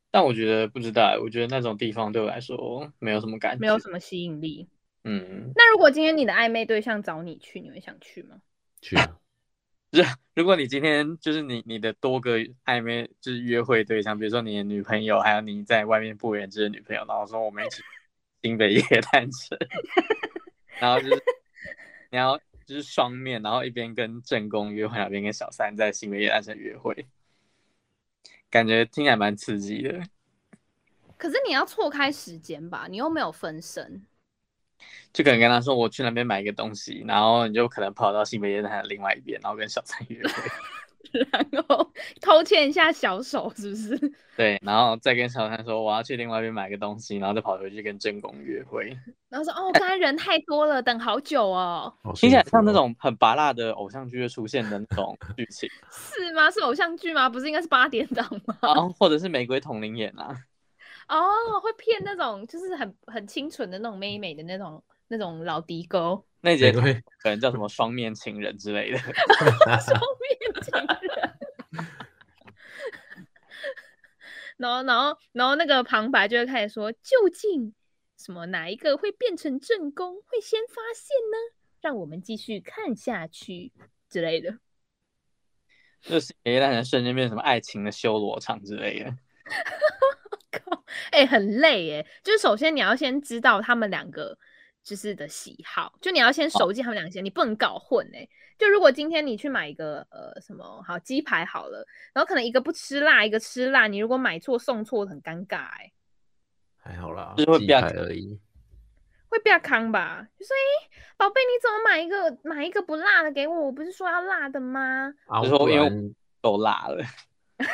[0.09, 4.67] 但我觉得不知道，我觉得那种地方对我来说没有什么感觉，没有什么吸引力。
[5.03, 8.41] 嗯，那如果今天你的暧昧对象找你去，你会想去吗？
[8.81, 9.19] 去啊。
[10.33, 17.81] 如果你今天就是你你的多个暧昧就是约会对象，比如说你的女朋友，还有你在外面不远之的女朋友，然后说我们一起
[18.41, 18.81] 新北夜
[19.11, 19.57] 诞城，
[20.81, 21.23] 然后就是
[22.11, 27.05] 你要就是双面，然后一边跟正宫约会，一边跟小三在新北夜诞城约会。
[28.49, 30.01] 感觉听起来蛮刺激的，
[31.17, 32.87] 可是你要错开时间吧？
[32.89, 34.05] 你又没有分身，
[35.11, 40.33] 就可能跟他说我去那边买一个东西，然后你就可能跑到新北夜的另外一边，然后跟小三约会，
[41.51, 41.91] 然后
[42.21, 44.13] 偷牵一下小手，是不是？
[44.35, 48.95] 对，然后再跟小三说我要去另外一边买个东西，然后再跑回去跟正宫约会，
[49.29, 56.49] 然后说哦，刚才人太多了，等好久哦，听起来像那种很拔辣的偶像剧会出现的那种剧情，是吗？
[56.51, 57.29] 是偶像剧吗？
[57.29, 58.57] 不是应该是八点档吗？
[58.61, 60.35] 哦，或者是玫瑰同龄演啊？
[61.07, 66.81] 哦，会骗那种就是很很清纯的那种妹妹的那种那种老迪哥，那节可
[67.29, 71.35] 能叫什么双面情人之类的，双面情人。
[74.57, 77.73] 然后，然后，然后那个旁白就会开始说：“究竟
[78.17, 81.55] 什么哪一个会变成正宫，会先发现呢？
[81.81, 83.71] 让我们继续看下去
[84.09, 84.57] 之类的。
[86.01, 89.17] ”就是耶诞城瞬间变成什么爱情的修罗场之类的。
[90.51, 92.07] 靠，哎、欸，很累哎。
[92.23, 94.37] 就是首先你要先知道他们两个
[94.85, 98.29] 就是的喜好，就你要先熟悉他们两个，哦、你不能搞混哎。
[98.57, 101.83] 就如果今天你去买一个呃什么好鸡排好了，
[102.13, 105.93] 然后可能一个不吃辣，一个吃辣，你如果买错送错很尴尬哎、欸。
[106.77, 108.39] 还好啦，就是鸡排而已，
[109.27, 110.27] 会比较康吧？
[110.37, 113.65] 就说哎，宝贝，你怎么买一个买一个不辣的给我？
[113.65, 115.11] 我不是说要辣的吗？
[115.25, 115.89] 啊，我说因为
[116.41, 117.03] 都辣了。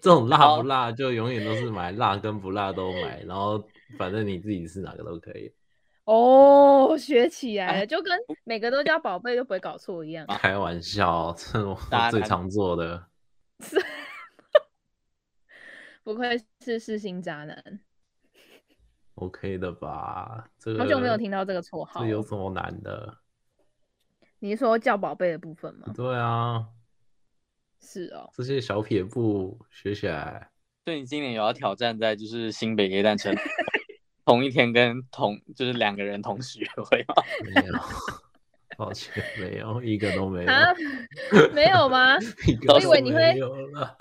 [0.00, 3.62] 这种辣不辣就永远都是买辣跟不辣都买，然后
[3.98, 5.52] 反正你自己是哪个都可以。
[6.04, 10.26] 哦，学起来了，就跟每个都叫宝贝都不会搞错一样。
[10.26, 11.78] 开玩笑，这是我
[12.10, 13.06] 最常做的。
[16.02, 17.80] 不愧是世新渣男。
[19.14, 20.50] OK 的吧？
[20.58, 22.00] 这个好久没有听到这个绰号。
[22.00, 23.18] 这有什么难的？
[24.40, 25.86] 你是说叫宝贝的部分吗？
[25.94, 26.66] 对啊。
[27.80, 28.28] 是哦。
[28.34, 30.50] 这些小撇步学起来。
[30.84, 33.32] 对，你今年有要挑战在就是新北夜诞城。
[34.32, 37.14] 同一天跟同就是两个人同时约会吗？
[37.54, 37.74] 没有，
[38.78, 40.50] 抱歉，没有一个都没有。
[40.50, 40.72] 啊，
[41.52, 42.16] 没有吗？
[42.72, 43.94] 我以为你会有了。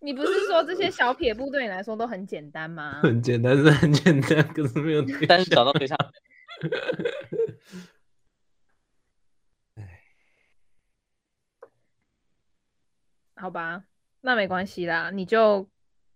[0.00, 2.98] 你不是说这些小撇步对你来说都很简单吗？
[3.00, 5.96] 很简单是很简单，可是没有，但是找到对象。
[13.36, 13.84] 好吧，
[14.22, 15.68] 那没关系啦，你就。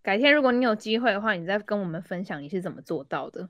[0.03, 3.49] 改天如果你有机会的话，你再跟我们分享你是怎么做到的。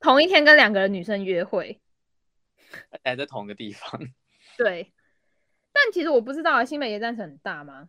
[0.00, 1.80] 同一天跟两个人女生约会，
[3.02, 4.00] 待在同一个地方。
[4.58, 4.92] 对，
[5.72, 7.88] 但其实我不知道啊，新北耶诞城很大吗？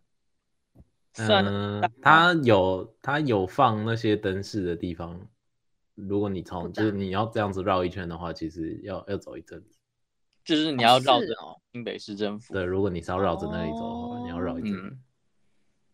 [1.14, 5.20] 算了，它有它有放那些灯饰的地方。
[5.96, 9.80] 如果你从就是你要这样子绕一圈的话，其实要要走一阵子。
[10.46, 11.26] 就是你要绕着
[11.72, 12.54] 新北市政府。
[12.54, 15.00] 对，如果你是要绕着那里走的话，你要绕一阵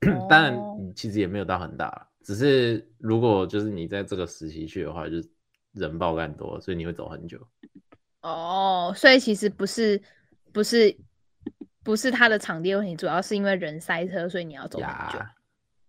[0.03, 0.25] 子。
[0.29, 0.53] 但
[0.95, 5.29] 其实也没有到很大，只是如果就是你在这个时期去的话，就是
[5.73, 7.39] 人爆干多，所以你会走很久。
[8.21, 10.01] 哦，所以其实不是
[10.51, 10.95] 不是。
[11.85, 15.19] 不是他的场地问题，主要是因为人塞车，所以你要走很久。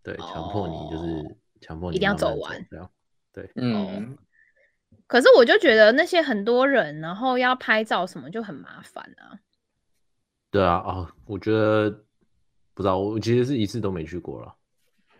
[0.02, 2.66] 对，强迫你就是强迫你一定要走完。
[2.68, 2.90] 这样，
[3.32, 4.18] 对，嗯。
[5.06, 9.38] 可是我就觉得那些很多人，然后要拍照什么就很麻烦啊。
[10.50, 12.03] 对啊，哦，我觉得
[12.74, 14.54] 不知道，我其实是一次都没去过了。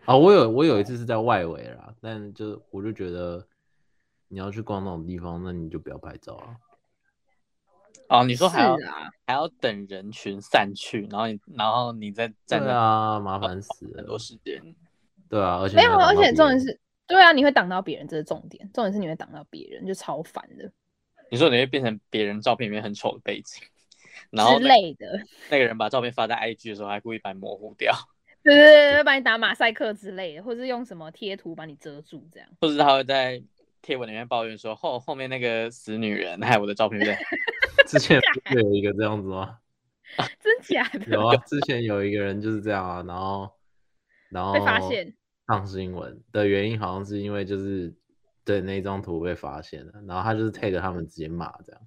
[0.05, 3.47] 啊，我有我有一次是在外围啦，但就我就觉得
[4.27, 6.55] 你要去逛那种地方，那你就不要拍照啊。
[8.07, 14.61] 哦，你说还要、啊、还要等人群散去，然后你然后你再站在啊，麻烦死了，很多时间。
[15.27, 18.69] 对啊，而且没有，而且重点是，对啊，你会挡到别人，这是重点。
[18.71, 20.71] 重点是你会挡到别人，就超烦的。
[21.31, 23.63] 你说你会变成别人照片里面很丑的背景，
[24.31, 25.25] 然后、那个、之类的。
[25.49, 27.93] 那个人把照片发在 IG 的时候，还故意把你模糊掉。
[28.43, 32.47] 对 对对，会把你打马赛克之类的，或是用什么贴图把你遮住，这样。
[32.61, 33.41] 或是他会在
[33.81, 37.15] 贴文里面抱怨说，后后面那个死女人害我的照片被。
[37.87, 39.57] 之前不是有一个这样子吗？
[40.39, 41.05] 真假的？
[41.07, 43.51] 有啊，之前有一个人就是这样啊，然后
[44.29, 45.13] 然后被发现
[45.47, 47.93] 上新闻的原因好像是因为就是
[48.43, 51.81] 对那张图被发现了，然后他就是 take 他们直接骂这样，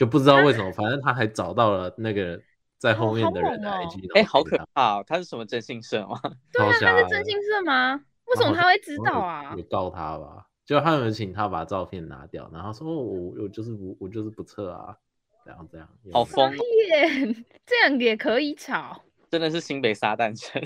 [0.00, 2.40] 就不知道为什么，反正他还找到了那个
[2.78, 5.02] 在后面的人的 IG，哎，好可怕！
[5.02, 6.18] 他是什么征信社吗？
[6.50, 8.00] 对啊，他是征信社吗？
[8.24, 9.54] 为什么他会知道啊？
[9.58, 10.46] 有告他吧？
[10.64, 14.96] 就他们请他把照片拿掉，然后说我我就是不我就是不测啊。
[15.44, 17.34] 这样这样好疯耶！
[17.66, 20.62] 这样也可以吵，真的是新北撒旦城。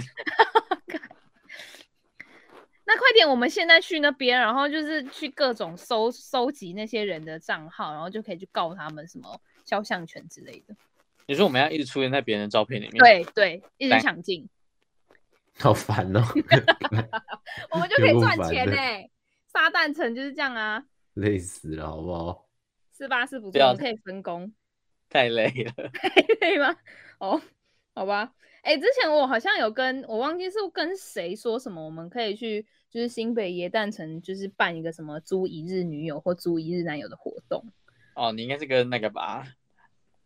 [2.86, 10.74] 那快点，我们现在去那边，然后就是去各种搜搜集那些人的账号，然后就可以去告他们什么肖像权之类的。
[11.26, 12.98] 你说我们要一直出现在别人的照片里面？
[13.02, 14.46] 对对，一直抢镜，
[15.58, 16.20] 好烦哦。
[17.72, 18.76] 我们就可以赚钱呢。
[19.46, 22.46] 撒旦城就是这样啊，累死了，好不好？
[22.96, 23.24] 是吧？
[23.24, 24.52] 是不错，可以分工。
[25.08, 26.10] 太累了， 太
[26.40, 26.76] 累吗？
[27.18, 27.40] 哦，
[27.94, 28.32] 好吧。
[28.64, 37.62] 哎、欸，之前我好像有跟我忘记是跟谁说什么，我们可以去就是新北耶诞城，就是办一个什么租一日女友或租一日男友的活动。
[38.14, 39.46] 哦，你应该是跟那个吧，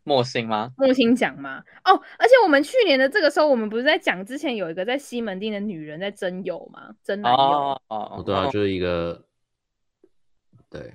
[0.05, 0.73] 莫心吗？
[0.77, 1.65] 莫心讲吗？
[1.85, 6.95] 哦，而且我们去年的这个时候，我们不是在讲之前有一个在西门町的女人在征友吗？
[7.03, 7.39] 征男友。
[7.39, 9.25] 哦哦，对啊，就是一个
[10.71, 10.95] 对。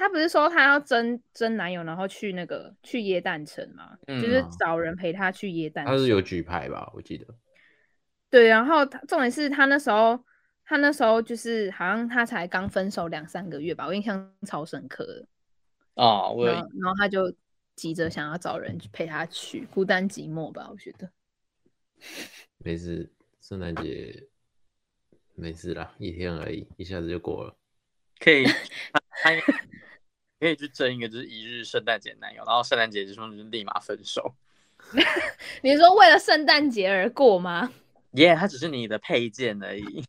[0.00, 3.98] 他不是说她要征征男友，然后去那个去耶诞城吗？
[4.06, 5.94] 嗯、就是找人陪她去耶诞城。
[5.94, 6.90] 他是有举牌吧？
[6.94, 7.26] 我记得。
[8.30, 10.18] 对，然后他重点是他那时候，
[10.64, 15.26] 他那时候就是好像他才刚分手两三个月吧，我印象超深刻的。
[15.96, 17.30] 哦，我然后，然后他就
[17.76, 20.66] 急着想要找人陪他去，孤单寂寞吧？
[20.70, 21.10] 我觉得。
[22.64, 24.26] 没事，圣诞节
[25.34, 27.54] 没事啦，一天而已，一下子就过了。
[28.18, 28.46] 可以。
[30.40, 34.34] 可以去争一个，就是一日圣诞节男友，然后圣诞节之后就是立马分手。
[35.62, 37.70] 你说为了圣诞节而过吗？
[38.12, 40.02] 耶，yeah, 它只是你的配件而已。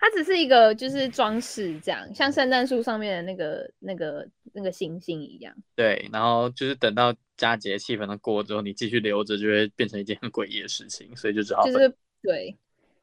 [0.00, 5.54] 它只是一个就是装饰，这样像圣诞树上面的那个、那个、那个星星一样。
[5.74, 12.56] 对，然后就是等到佳节气氛的过之后，你继续留着，就会变成一件很诡异的事情，所以就只好就是对，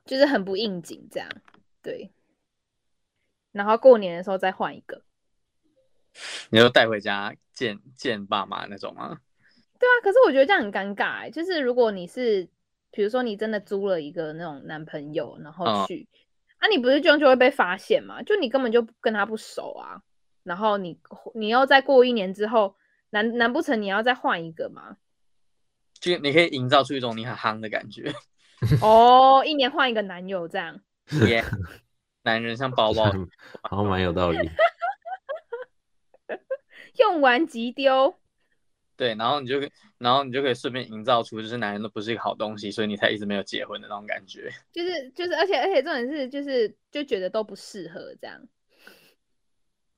[0.06, 1.28] 就是很不应景这样。
[1.82, 2.12] 对，
[3.52, 5.02] 然后过年的时候再换一个。
[6.50, 9.18] 你就带回家见见爸妈那种吗？
[9.80, 11.30] 对啊，可是我觉得这样很尴尬欸。
[11.32, 12.48] 就是如果你是，
[12.92, 16.18] 比如说你真的租了一个那种男朋友，然后去，嗯、
[16.60, 18.22] 啊，你不是这样就会被发现吗？
[18.24, 20.02] 就你根本就跟他不熟啊，
[20.44, 21.00] 然后你
[21.34, 22.76] 你要再过一年之后，
[23.10, 24.98] 难难不成你要再换一个吗？
[26.00, 28.14] 就你可以营造出一种你很夯的感觉。
[28.82, 30.80] 哦，一年换一个男友这样。
[31.10, 31.46] Yeah,
[32.24, 33.06] 男人像包包，
[33.64, 34.38] 好像蛮有道理。
[36.98, 38.16] 用完即丢，
[38.98, 39.60] 对，然后你就，
[39.98, 44.52] 然后你就可以顺便营造出就是男人都不是一个好东西，所以你才一直没有结婚的那种感觉。
[44.72, 48.48] 就是就是，而且而且重点是，就是就觉得都不适合这样。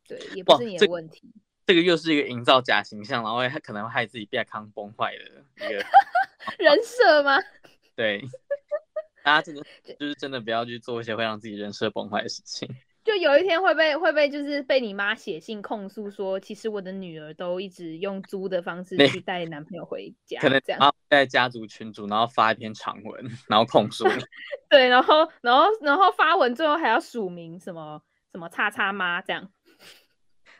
[0.08, 1.34] 对，也不是你的问题。
[1.66, 5.86] 这个又是一个营造假形象，然后还可能会害自己变康崩坏的一个
[6.64, 7.38] 人设吗？
[7.96, 8.22] 对，
[9.24, 9.64] 大家真的
[9.98, 12.68] 就是真的不要去做一些会让自己人设崩坏的事情。
[13.04, 24.04] 就就有一天会被会被就是被你妈写信控诉说，其实我的女儿都一直用租的方式去带男朋友回家，可能这样在家族群组，然后发一篇长文，然后控诉。
[24.70, 28.02] 对，然后然后然后发文最后还要署名什么
[28.32, 29.52] 什么叉叉妈这样。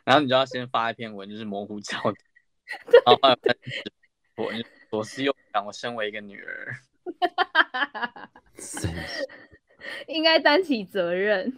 [0.04, 2.16] 然后你就要先发一篇文，就是模糊焦点，
[3.06, 3.20] 然后
[4.36, 4.54] 我
[4.92, 6.76] 左思右想，我身为一个女儿，
[10.08, 11.52] 应该担起责任。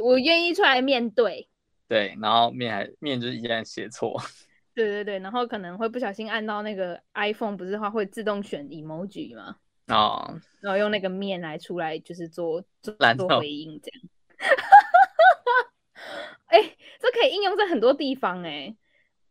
[0.00, 1.48] 我愿意出来面对，
[1.88, 4.20] 对，然后面还面就是依然写错，
[4.74, 9.56] 对对对，然后可能会不小心按到那个 iPhone，不是话会自动选 emoji 吗？
[9.88, 14.02] 哦，然后用那个面来出来，就是做做做回应这样。
[16.46, 18.76] 哎、欸，这可以应用在很多地方哎、欸，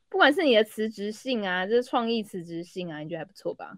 [0.10, 3.78] 不管是你的辞职信啊，就是创意辞职信啊，你觉得还不错吧？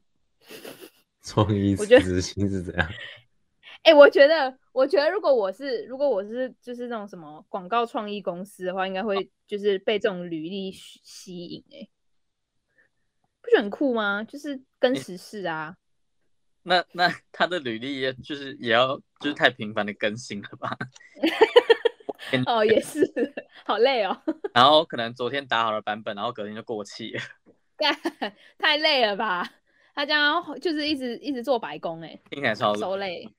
[1.21, 2.89] 创意辞职信是怎样？
[3.83, 11.79] 哎、欸，我觉得，我觉得如果我是，如果我是，就是那种什么广告创意公司的话，应该会就是被这种履历吸引、欸。
[11.81, 11.89] 哎，
[13.41, 14.23] 不是很酷吗？
[14.23, 15.75] 就是跟时事啊。
[15.75, 15.77] 欸、
[16.63, 20.77] 那那他的履历也就是也要就是太频繁的更新了吧？
[22.47, 23.05] 哦，也是，
[23.65, 24.17] 好累哦。
[24.53, 27.21] 然后可能昨天打好了版本，然后隔天就过期了。
[28.57, 29.45] 太累了吧？
[29.93, 33.29] 他这样就是一直一直做白工、欸，哎，听起来超超累。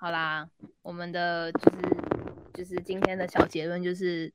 [0.00, 0.48] 好啦，
[0.82, 1.78] 我们的就是
[2.54, 4.32] 就是今天的小结论就是，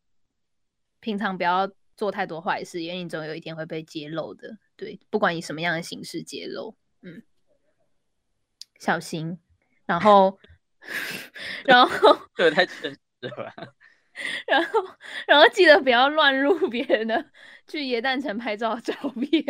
[0.99, 4.57] 平常不要做太多坏事，因为你总有一天会被揭露的。
[4.75, 7.23] 对，不管以什么样的形式揭露，嗯，
[8.77, 9.39] 小心。
[9.85, 10.37] 然后，
[11.65, 13.53] 然后，对，太真实了。
[14.47, 14.79] 然后，
[15.27, 17.31] 然后记得不要乱入别人的
[17.67, 19.43] 去耶诞城拍照的照片，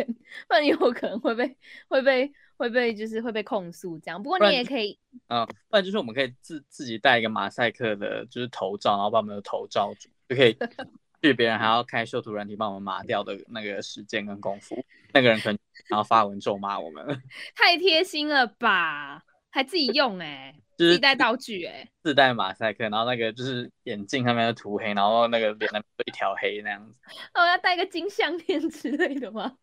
[0.46, 2.32] 不然有可能会被会被。
[2.56, 4.98] 会被就是会被控诉这样，不过你也可以，
[5.28, 10.56] 嗯，不然就是我们可以自自己带一个马赛克的，就是头罩，然后把我们的头罩住，就可以
[11.22, 17.22] 去别人还要开修图软体帮我们麻掉的那个时间跟功夫，那个人可能然后发文咒骂我们，
[17.56, 26.94] 太贴心了吧，还自己用哎、欸， 就是、自己带道具哎、欸，自带马赛克，然后那个就是眼镜上面的涂黑，然后那个脸上一条黑那样子，
[27.34, 29.56] 哦，要带个金项链之类的吗？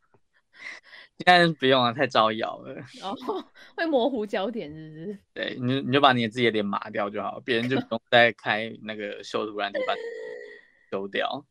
[1.22, 2.74] 应该不用啊，太招摇了。
[3.00, 3.46] 然后、哦、
[3.78, 5.20] 会模糊焦点，是不是？
[5.34, 9.94] 对，你你就把你自己的脸麻掉就好，别人就不用 再开那个修图软件把
[10.90, 11.46] 修掉。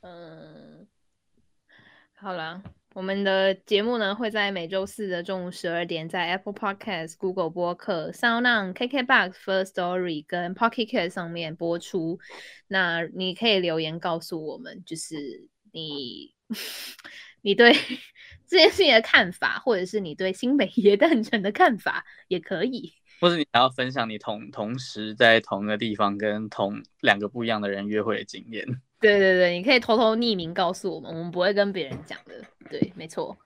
[0.00, 0.86] 嗯，
[2.14, 2.62] 好了，
[2.94, 12.18] 我们的节目呢会在每周四的中午十二点，在 Apple Podcast、Google 播客、SoundOn、KKBox、First Story 跟 Pocket Cast 上面播出。
[12.66, 16.34] 那你可以留言告诉我们，就是你
[17.42, 17.72] 你对。
[18.46, 28.64] 这件事情的看法，或者是你对新北 耶诞城的看法也可以，或者你还要分享你同同时在同一个地方跟同两个不一样的人约会的经验。
[29.00, 32.42] 对对对，你可以偷偷匿名告诉我们，我们不会跟别人讲的。
[32.70, 33.36] 对，没错，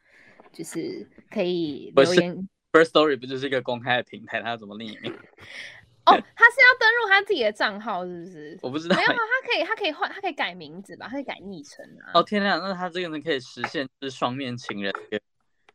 [0.52, 2.48] 就是可以留言。
[2.70, 5.12] First Story 不就是一个公开的平台，它要怎么匿名？
[6.08, 8.58] 哦， 他是要登录他自己的账号，是不是？
[8.62, 8.96] 我不知道。
[8.96, 11.06] 没有，他可以，他可以换，他可以改名字吧？
[11.08, 12.12] 他可以改昵称啊。
[12.14, 14.92] 哦天哪，那他这个呢可以实现就是双面情人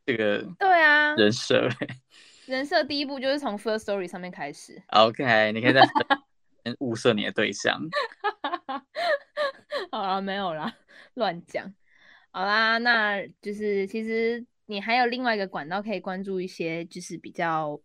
[0.05, 1.69] 这个对啊人设。
[2.45, 4.81] 人设第一步就是从 First Story 上面开始。
[4.89, 5.81] OK，你可以在
[6.79, 7.79] 物色你的对象。
[9.91, 10.75] 好了，没有啦，
[11.13, 11.73] 乱讲。
[12.31, 17.79] 好啦，那就是其实你还有另外一个管道可以关注一些，就是比较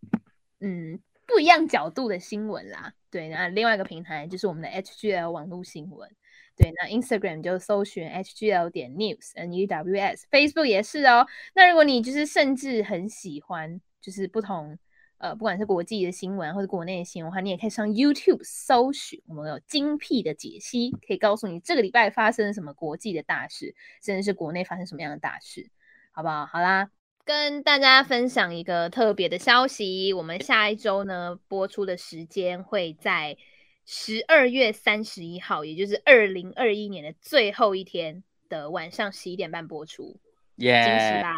[0.61, 0.99] 嗯。
[1.29, 6.11] 不一样角度的新闻啦，对，那另外一个平台就是我们的 HGL 网络新闻，
[6.57, 11.27] 对，那 Instagram 就搜寻 HGL 点 News N E W S，Facebook 也是哦。
[11.55, 14.79] 那如果你就是甚至很喜欢，就是不同
[15.19, 25.69] 呃，不管是国际的新闻或者国内的新闻的话，你也可以上 YouTube 搜寻，我们有精辟的解析，可以告诉你这个礼拜发生什么国际的大事，甚至是国内发生什么样的大事，
[26.11, 26.47] 好不好？
[26.47, 26.98] 好啦。
[27.29, 33.37] 跟大家分享一个特别的消息，我们下一周呢播出的时间会在
[33.85, 40.19] 十二月三十一号，也就是二零二一年的最后一天的晚上十一点半播出。
[40.57, 41.35] 耶，惊喜吧！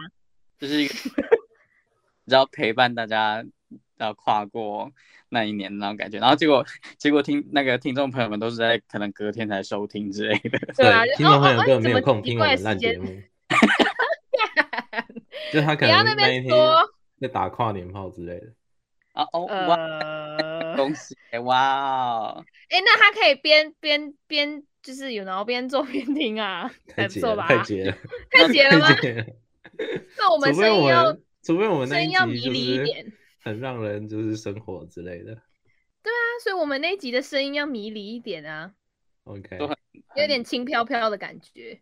[0.60, 0.94] 就是一个，
[2.24, 3.44] 你知道陪伴大家
[3.98, 4.92] 要跨过
[5.28, 6.64] 那一年那种感觉，然后结果
[6.98, 13.20] 结果听那个听众朋友们都是在可能隔天才收听之类的，对啊，听众朋友根本没有空听我们烂节目。
[15.52, 16.50] 就他可能那一天
[17.20, 18.46] 在打跨年炮之类的
[19.12, 19.76] 啊哦哇，
[20.76, 22.42] 恭喜哇！
[22.68, 27.46] 哎，那他可以边边边就是有然后边做边听啊，还不错吧？
[27.46, 27.98] 太绝 了，
[28.30, 28.86] 太绝了吗？
[30.16, 35.34] 那我们声音要，除非我们声音要迷离一点，很让人就是生活之类的。
[36.02, 38.72] 对啊，所以我们那一集的声音要迷离一点啊。
[39.24, 39.58] OK，
[40.16, 41.80] 有点轻飘飘的感觉。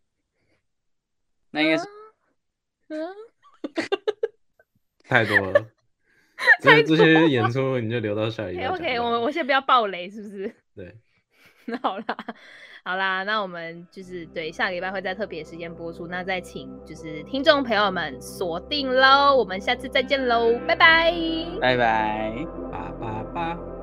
[1.51, 1.85] 那应该是，
[2.89, 3.15] 嗯，
[5.09, 5.67] 太多了。
[6.63, 8.69] 这这些演出你就留到下一个。
[8.71, 10.55] OK，我我先不要爆雷，是不是？
[10.77, 10.95] 对。
[11.67, 12.17] 那好啦，
[12.85, 21.13] 好啦，那我们就是对下个礼拜会在特别时间播出，那再请就是听众朋友们锁定喽，我们下次再见喽，拜拜，
[21.61, 23.78] 拜拜，八八八。